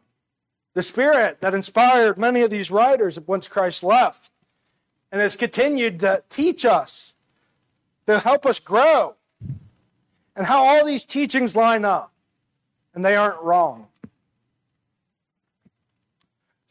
The 0.75 0.83
Spirit 0.83 1.41
that 1.41 1.55
inspired 1.55 2.19
many 2.19 2.43
of 2.43 2.51
these 2.51 2.71
writers 2.71 3.19
once 3.21 3.49
Christ 3.49 3.83
left 3.83 4.31
and 5.11 5.21
has 5.21 5.37
continued 5.37 6.01
to 6.01 6.23
teach 6.29 6.65
us, 6.65 7.15
to 8.07 8.19
help 8.19 8.47
us 8.47 8.59
grow, 8.59 9.15
and 10.37 10.47
how 10.47 10.65
all 10.65 10.85
these 10.85 11.05
teachings 11.05 11.57
line 11.57 11.85
up, 11.85 12.13
and 12.95 13.05
they 13.05 13.17
aren't 13.17 13.43
wrong. 13.43 13.89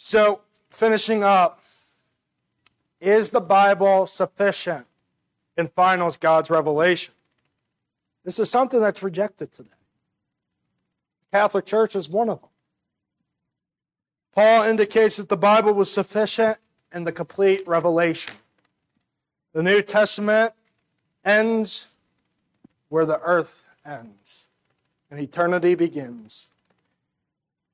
So, 0.06 0.41
finishing 0.70 1.24
up, 1.24 1.63
is 3.02 3.32
the 3.32 3.41
Bible 3.41 4.06
sufficient 4.06 4.86
in 5.58 5.68
finals 5.70 6.15
God's 6.15 6.52
revelation? 6.52 7.15
This 8.24 8.38
is 8.38 8.48
something 8.48 8.80
that's 8.80 9.02
rejected 9.02 9.52
today. 9.52 9.70
The 11.32 11.39
Catholic 11.39 11.65
Church 11.65 11.96
is 11.96 12.08
one 12.08 12.30
of 12.30 12.39
them. 12.39 12.52
Paul 14.36 14.62
indicates 14.70 15.18
that 15.18 15.28
the 15.28 15.38
Bible 15.38 15.74
was 15.74 15.91
sufficient 15.91 16.60
in 16.94 17.04
the 17.04 17.12
complete 17.12 17.68
revelation. 17.68 18.36
The 19.54 19.63
New 19.63 19.82
Testament 19.82 20.54
ends 21.24 21.88
where 22.89 23.08
the 23.08 23.20
earth 23.22 23.72
ends 23.84 24.46
and 25.10 25.20
eternity 25.20 25.74
begins. 25.74 26.50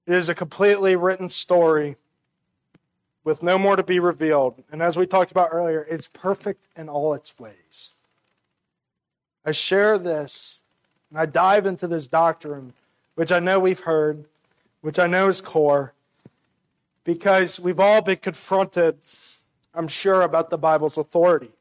It 0.08 0.14
is 0.14 0.30
a 0.30 0.34
completely 0.34 0.96
written 0.96 1.28
story 1.28 1.98
with 3.24 3.44
no 3.44 3.58
more 3.58 3.76
to 3.76 3.84
be 3.84 4.00
revealed. 4.00 4.64
And 4.72 4.82
as 4.82 4.98
we 4.98 5.06
talked 5.06 5.32
about 5.32 5.50
earlier, 5.52 5.86
it's 5.90 6.08
perfect 6.08 6.68
in 6.76 6.90
all 6.90 7.14
its 7.14 7.38
ways. 7.40 7.92
I 9.46 9.52
share 9.52 9.98
this 9.98 10.60
and 11.10 11.20
I 11.20 11.26
dive 11.26 11.66
into 11.66 11.88
this 11.88 12.08
doctrine, 12.08 12.74
which 13.16 13.32
I 13.32 13.40
know 13.40 13.60
we've 13.60 13.82
heard, 13.82 14.26
which 14.82 14.98
I 14.98 15.08
know 15.08 15.28
is 15.28 15.42
core, 15.42 15.94
because 17.04 17.60
we've 17.60 17.80
all 17.80 18.02
been 18.02 18.18
confronted, 18.18 18.98
I'm 19.74 19.88
sure, 19.88 20.22
about 20.22 20.50
the 20.50 20.58
Bible's 20.58 20.98
authority. 20.98 21.52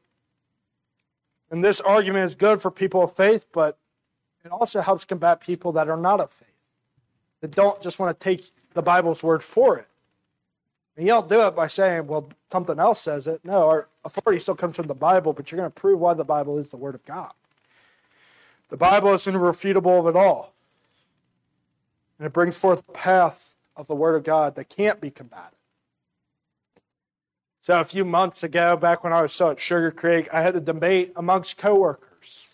And 1.49 1.63
this 1.63 1.81
argument 1.81 2.25
is 2.25 2.35
good 2.35 2.61
for 2.61 2.71
people 2.71 3.03
of 3.03 3.13
faith, 3.13 3.47
but 3.51 3.77
it 4.45 4.51
also 4.51 4.81
helps 4.81 5.05
combat 5.05 5.41
people 5.41 5.73
that 5.73 5.89
are 5.89 5.97
not 5.97 6.19
of 6.19 6.31
faith, 6.31 6.47
that 7.41 7.51
don't 7.51 7.81
just 7.81 7.99
want 7.99 8.17
to 8.17 8.23
take 8.23 8.51
the 8.73 8.81
Bible's 8.81 9.21
word 9.21 9.43
for 9.43 9.77
it. 9.77 9.87
And 11.01 11.07
you 11.07 11.15
don't 11.15 11.27
do 11.27 11.47
it 11.47 11.55
by 11.55 11.65
saying, 11.65 12.05
well, 12.05 12.29
something 12.51 12.77
else 12.77 13.01
says 13.01 13.25
it. 13.25 13.43
No, 13.43 13.67
our 13.67 13.87
authority 14.05 14.37
still 14.37 14.53
comes 14.53 14.75
from 14.75 14.85
the 14.85 14.93
Bible, 14.93 15.33
but 15.33 15.51
you're 15.51 15.57
going 15.57 15.71
to 15.71 15.73
prove 15.73 15.99
why 15.99 16.13
the 16.13 16.23
Bible 16.23 16.59
is 16.59 16.69
the 16.69 16.77
Word 16.77 16.93
of 16.93 17.03
God. 17.05 17.31
The 18.69 18.77
Bible 18.77 19.11
is 19.15 19.25
irrefutable 19.25 19.97
of 19.97 20.05
it 20.05 20.15
all. 20.15 20.53
And 22.19 22.27
it 22.27 22.33
brings 22.33 22.59
forth 22.59 22.85
the 22.85 22.93
path 22.93 23.55
of 23.75 23.87
the 23.87 23.95
Word 23.95 24.13
of 24.13 24.23
God 24.23 24.53
that 24.53 24.69
can't 24.69 25.01
be 25.01 25.09
combated. 25.09 25.57
So 27.61 27.81
a 27.81 27.83
few 27.83 28.05
months 28.05 28.43
ago, 28.43 28.77
back 28.77 29.03
when 29.03 29.11
I 29.11 29.23
was 29.23 29.33
still 29.33 29.49
at 29.49 29.59
Sugar 29.59 29.89
Creek, 29.89 30.31
I 30.31 30.43
had 30.43 30.55
a 30.55 30.61
debate 30.61 31.13
amongst 31.15 31.57
coworkers. 31.57 32.45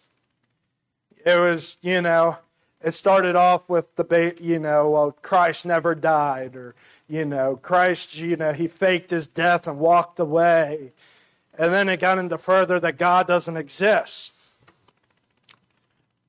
It 1.25 1.37
was, 1.37 1.79
you 1.81 2.01
know, 2.01 2.37
it 2.81 2.93
started 2.93 3.35
off 3.35 3.67
with 3.67 3.93
debate, 3.97 4.39
you 4.39 4.57
know, 4.57 4.89
well, 4.91 5.11
Christ 5.11 5.65
never 5.65 5.95
died, 5.95 6.55
or, 6.55 6.75
you 7.09 7.25
know, 7.25 7.55
Christ, 7.55 8.17
you 8.17 8.35
know, 8.35 8.53
he 8.53 8.67
faked 8.67 9.09
his 9.11 9.27
death 9.27 9.67
and 9.67 9.79
walked 9.79 10.19
away. 10.19 10.91
And 11.57 11.73
then 11.73 11.89
it 11.89 11.99
got 11.99 12.17
into 12.17 12.37
further 12.37 12.79
that 12.79 12.97
God 12.97 13.27
doesn't 13.27 13.57
exist. 13.57 14.33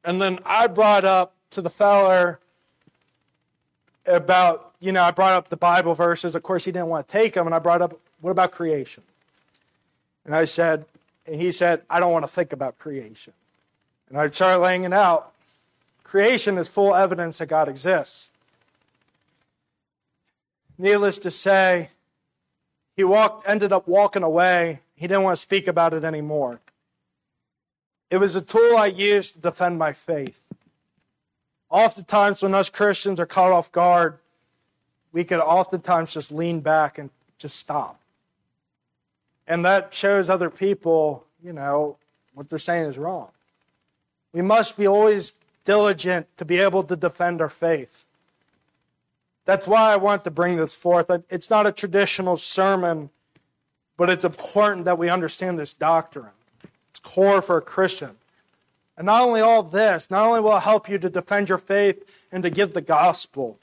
And 0.04 0.22
then 0.22 0.38
I 0.44 0.68
brought 0.68 1.04
up 1.04 1.34
to 1.50 1.60
the 1.60 1.70
feller 1.70 2.38
about, 4.06 4.72
you 4.80 4.92
know, 4.92 5.02
I 5.02 5.10
brought 5.10 5.32
up 5.32 5.48
the 5.48 5.56
Bible 5.56 5.94
verses. 5.94 6.34
Of 6.34 6.42
course, 6.42 6.64
he 6.64 6.72
didn't 6.72 6.88
want 6.88 7.08
to 7.08 7.12
take 7.12 7.34
them. 7.34 7.46
And 7.46 7.54
I 7.54 7.58
brought 7.58 7.82
up, 7.82 7.98
what 8.20 8.30
about 8.30 8.52
creation? 8.52 9.02
And 10.24 10.34
I 10.34 10.44
said, 10.44 10.86
and 11.26 11.40
he 11.40 11.52
said, 11.52 11.82
I 11.90 12.00
don't 12.00 12.12
want 12.12 12.24
to 12.24 12.30
think 12.30 12.52
about 12.52 12.78
creation. 12.78 13.34
And 14.08 14.16
I 14.16 14.28
started 14.28 14.60
laying 14.60 14.84
it 14.84 14.92
out. 14.92 15.32
Creation 16.04 16.56
is 16.56 16.68
full 16.68 16.94
evidence 16.94 17.38
that 17.38 17.46
God 17.46 17.68
exists. 17.68 18.30
Needless 20.78 21.18
to 21.18 21.30
say, 21.30 21.90
he 22.96 23.04
walked, 23.04 23.48
ended 23.48 23.72
up 23.72 23.88
walking 23.88 24.22
away. 24.22 24.80
He 24.94 25.06
didn't 25.06 25.24
want 25.24 25.36
to 25.36 25.40
speak 25.40 25.66
about 25.66 25.92
it 25.92 26.04
anymore. 26.04 26.60
It 28.10 28.18
was 28.18 28.36
a 28.36 28.40
tool 28.40 28.76
I 28.76 28.86
used 28.86 29.34
to 29.34 29.40
defend 29.40 29.78
my 29.78 29.92
faith. 29.92 30.42
Oftentimes, 31.68 32.42
when 32.42 32.54
us 32.54 32.70
Christians 32.70 33.20
are 33.20 33.26
caught 33.26 33.52
off 33.52 33.70
guard, 33.70 34.18
we 35.12 35.24
could 35.24 35.40
oftentimes 35.40 36.14
just 36.14 36.32
lean 36.32 36.60
back 36.60 36.98
and 36.98 37.10
just 37.38 37.56
stop. 37.56 38.00
And 39.46 39.64
that 39.64 39.94
shows 39.94 40.30
other 40.30 40.50
people, 40.50 41.24
you 41.42 41.52
know, 41.52 41.96
what 42.34 42.48
they're 42.48 42.58
saying 42.58 42.86
is 42.86 42.98
wrong. 42.98 43.30
We 44.32 44.42
must 44.42 44.76
be 44.76 44.86
always 44.86 45.34
diligent 45.64 46.26
to 46.36 46.44
be 46.44 46.58
able 46.58 46.82
to 46.84 46.96
defend 46.96 47.40
our 47.40 47.48
faith. 47.48 48.06
That's 49.48 49.66
why 49.66 49.90
I 49.90 49.96
want 49.96 50.24
to 50.24 50.30
bring 50.30 50.56
this 50.56 50.74
forth. 50.74 51.10
It's 51.30 51.48
not 51.48 51.66
a 51.66 51.72
traditional 51.72 52.36
sermon, 52.36 53.08
but 53.96 54.10
it's 54.10 54.22
important 54.22 54.84
that 54.84 54.98
we 54.98 55.08
understand 55.08 55.58
this 55.58 55.72
doctrine. 55.72 56.32
It's 56.90 57.00
core 57.00 57.40
for 57.40 57.56
a 57.56 57.62
Christian. 57.62 58.18
And 58.98 59.06
not 59.06 59.22
only 59.22 59.40
all 59.40 59.62
this, 59.62 60.10
not 60.10 60.26
only 60.26 60.40
will 60.40 60.58
it 60.58 60.64
help 60.64 60.86
you 60.86 60.98
to 60.98 61.08
defend 61.08 61.48
your 61.48 61.56
faith 61.56 62.04
and 62.30 62.42
to 62.42 62.50
give 62.50 62.74
the 62.74 62.82
gospel, 62.82 63.58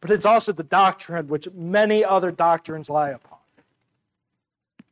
but 0.00 0.10
it's 0.10 0.24
also 0.24 0.50
the 0.50 0.62
doctrine 0.62 1.28
which 1.28 1.46
many 1.52 2.02
other 2.02 2.30
doctrines 2.30 2.88
lie 2.88 3.10
upon. 3.10 3.36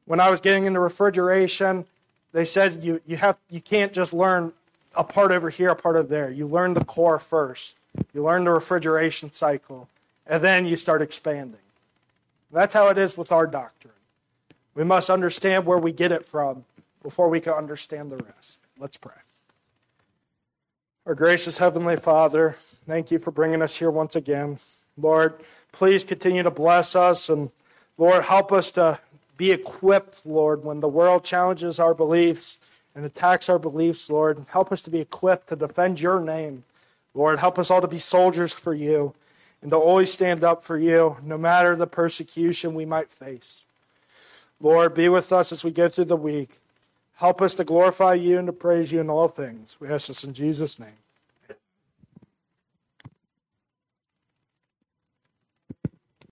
When 0.05 0.21
I 0.21 0.29
was 0.29 0.43
getting 0.43 0.67
into 0.67 0.81
refrigeration, 0.81 1.87
they 2.33 2.45
said 2.45 2.85
you, 2.85 3.01
you, 3.07 3.17
have, 3.17 3.39
you 3.49 3.63
can't 3.63 3.95
just 3.95 4.13
learn 4.13 4.53
a 4.99 5.03
part 5.03 5.33
over 5.33 5.49
here, 5.49 5.71
a 5.71 5.77
part 5.77 5.97
over 5.97 6.07
there. 6.07 6.31
You 6.31 6.47
learn 6.47 6.75
the 6.75 6.85
core 6.85 7.19
first. 7.19 7.79
You 8.13 8.23
learn 8.23 8.45
the 8.45 8.51
refrigeration 8.51 9.33
cycle, 9.33 9.89
and 10.27 10.43
then 10.43 10.67
you 10.67 10.77
start 10.77 11.03
expanding. 11.03 11.61
That's 12.53 12.75
how 12.75 12.89
it 12.89 12.99
is 12.99 13.17
with 13.17 13.33
our 13.33 13.47
doctrine. 13.47 13.95
We 14.75 14.85
must 14.85 15.11
understand 15.11 15.67
where 15.67 15.79
we 15.79 15.93
get 15.93 16.13
it 16.13 16.27
from 16.27 16.65
before 17.03 17.29
we 17.29 17.41
can 17.41 17.55
understand 17.55 18.11
the 18.11 18.19
rest. 18.19 18.59
Let's 18.79 18.97
pray. 18.97 19.15
Our 21.07 21.15
gracious 21.15 21.59
Heavenly 21.59 21.97
Father, 21.97 22.57
thank 22.87 23.11
you 23.11 23.19
for 23.19 23.31
bringing 23.31 23.63
us 23.63 23.77
here 23.77 23.91
once 23.91 24.17
again. 24.17 24.59
Lord, 24.99 25.35
please 25.73 26.05
continue 26.05 26.43
to 26.43 26.51
bless 26.51 26.97
us 26.97 27.29
and 27.29 27.51
Lord, 27.99 28.25
help 28.25 28.53
us 28.53 28.73
to 28.73 28.99
be 29.37 29.53
equipped, 29.53 30.27
Lord, 30.27 30.65
when 30.65 30.81
the 30.81 30.89
world 30.89 31.25
challenges 31.25 31.79
our 31.79 31.95
beliefs 31.95 32.59
and 32.95 33.05
attacks 33.05 33.49
our 33.49 33.59
beliefs, 33.59 34.11
Lord. 34.11 34.45
Help 34.51 34.71
us 34.73 34.83
to 34.83 34.91
be 34.91 35.01
equipped 35.01 35.49
to 35.49 35.57
defend 35.57 36.01
your 36.01 36.21
name. 36.21 36.65
Lord, 37.15 37.39
help 37.39 37.59
us 37.59 37.71
all 37.71 37.81
to 37.81 37.89
be 37.89 37.99
soldiers 37.99 38.53
for 38.53 38.75
you 38.75 39.15
and 39.67 39.73
to 39.73 39.77
always 39.77 40.13
stand 40.13 40.45
up 40.45 40.63
for 40.63 40.79
you, 40.79 41.17
no 41.25 41.37
matter 41.37 41.75
the 41.75 41.89
persecution 41.89 42.73
we 42.73 42.85
might 42.85 43.11
face. 43.11 43.65
Lord, 44.61 44.95
be 44.95 45.09
with 45.09 45.33
us 45.33 45.51
as 45.51 45.65
we 45.65 45.73
go 45.73 45.89
through 45.89 46.05
the 46.05 46.17
week. 46.17 46.61
Help 47.17 47.43
us 47.43 47.57
to 47.57 47.65
glorify 47.65 48.15
you 48.15 48.39
and 48.39 48.47
to 48.47 48.53
praise 48.53 48.93
you 48.93 49.01
in 49.01 49.11
all 49.11 49.27
things. 49.27 49.77
We 49.81 49.89
ask 49.89 50.07
this 50.07 50.23
in 50.23 50.35
Jesus' 50.35 50.79
name. 50.79 50.95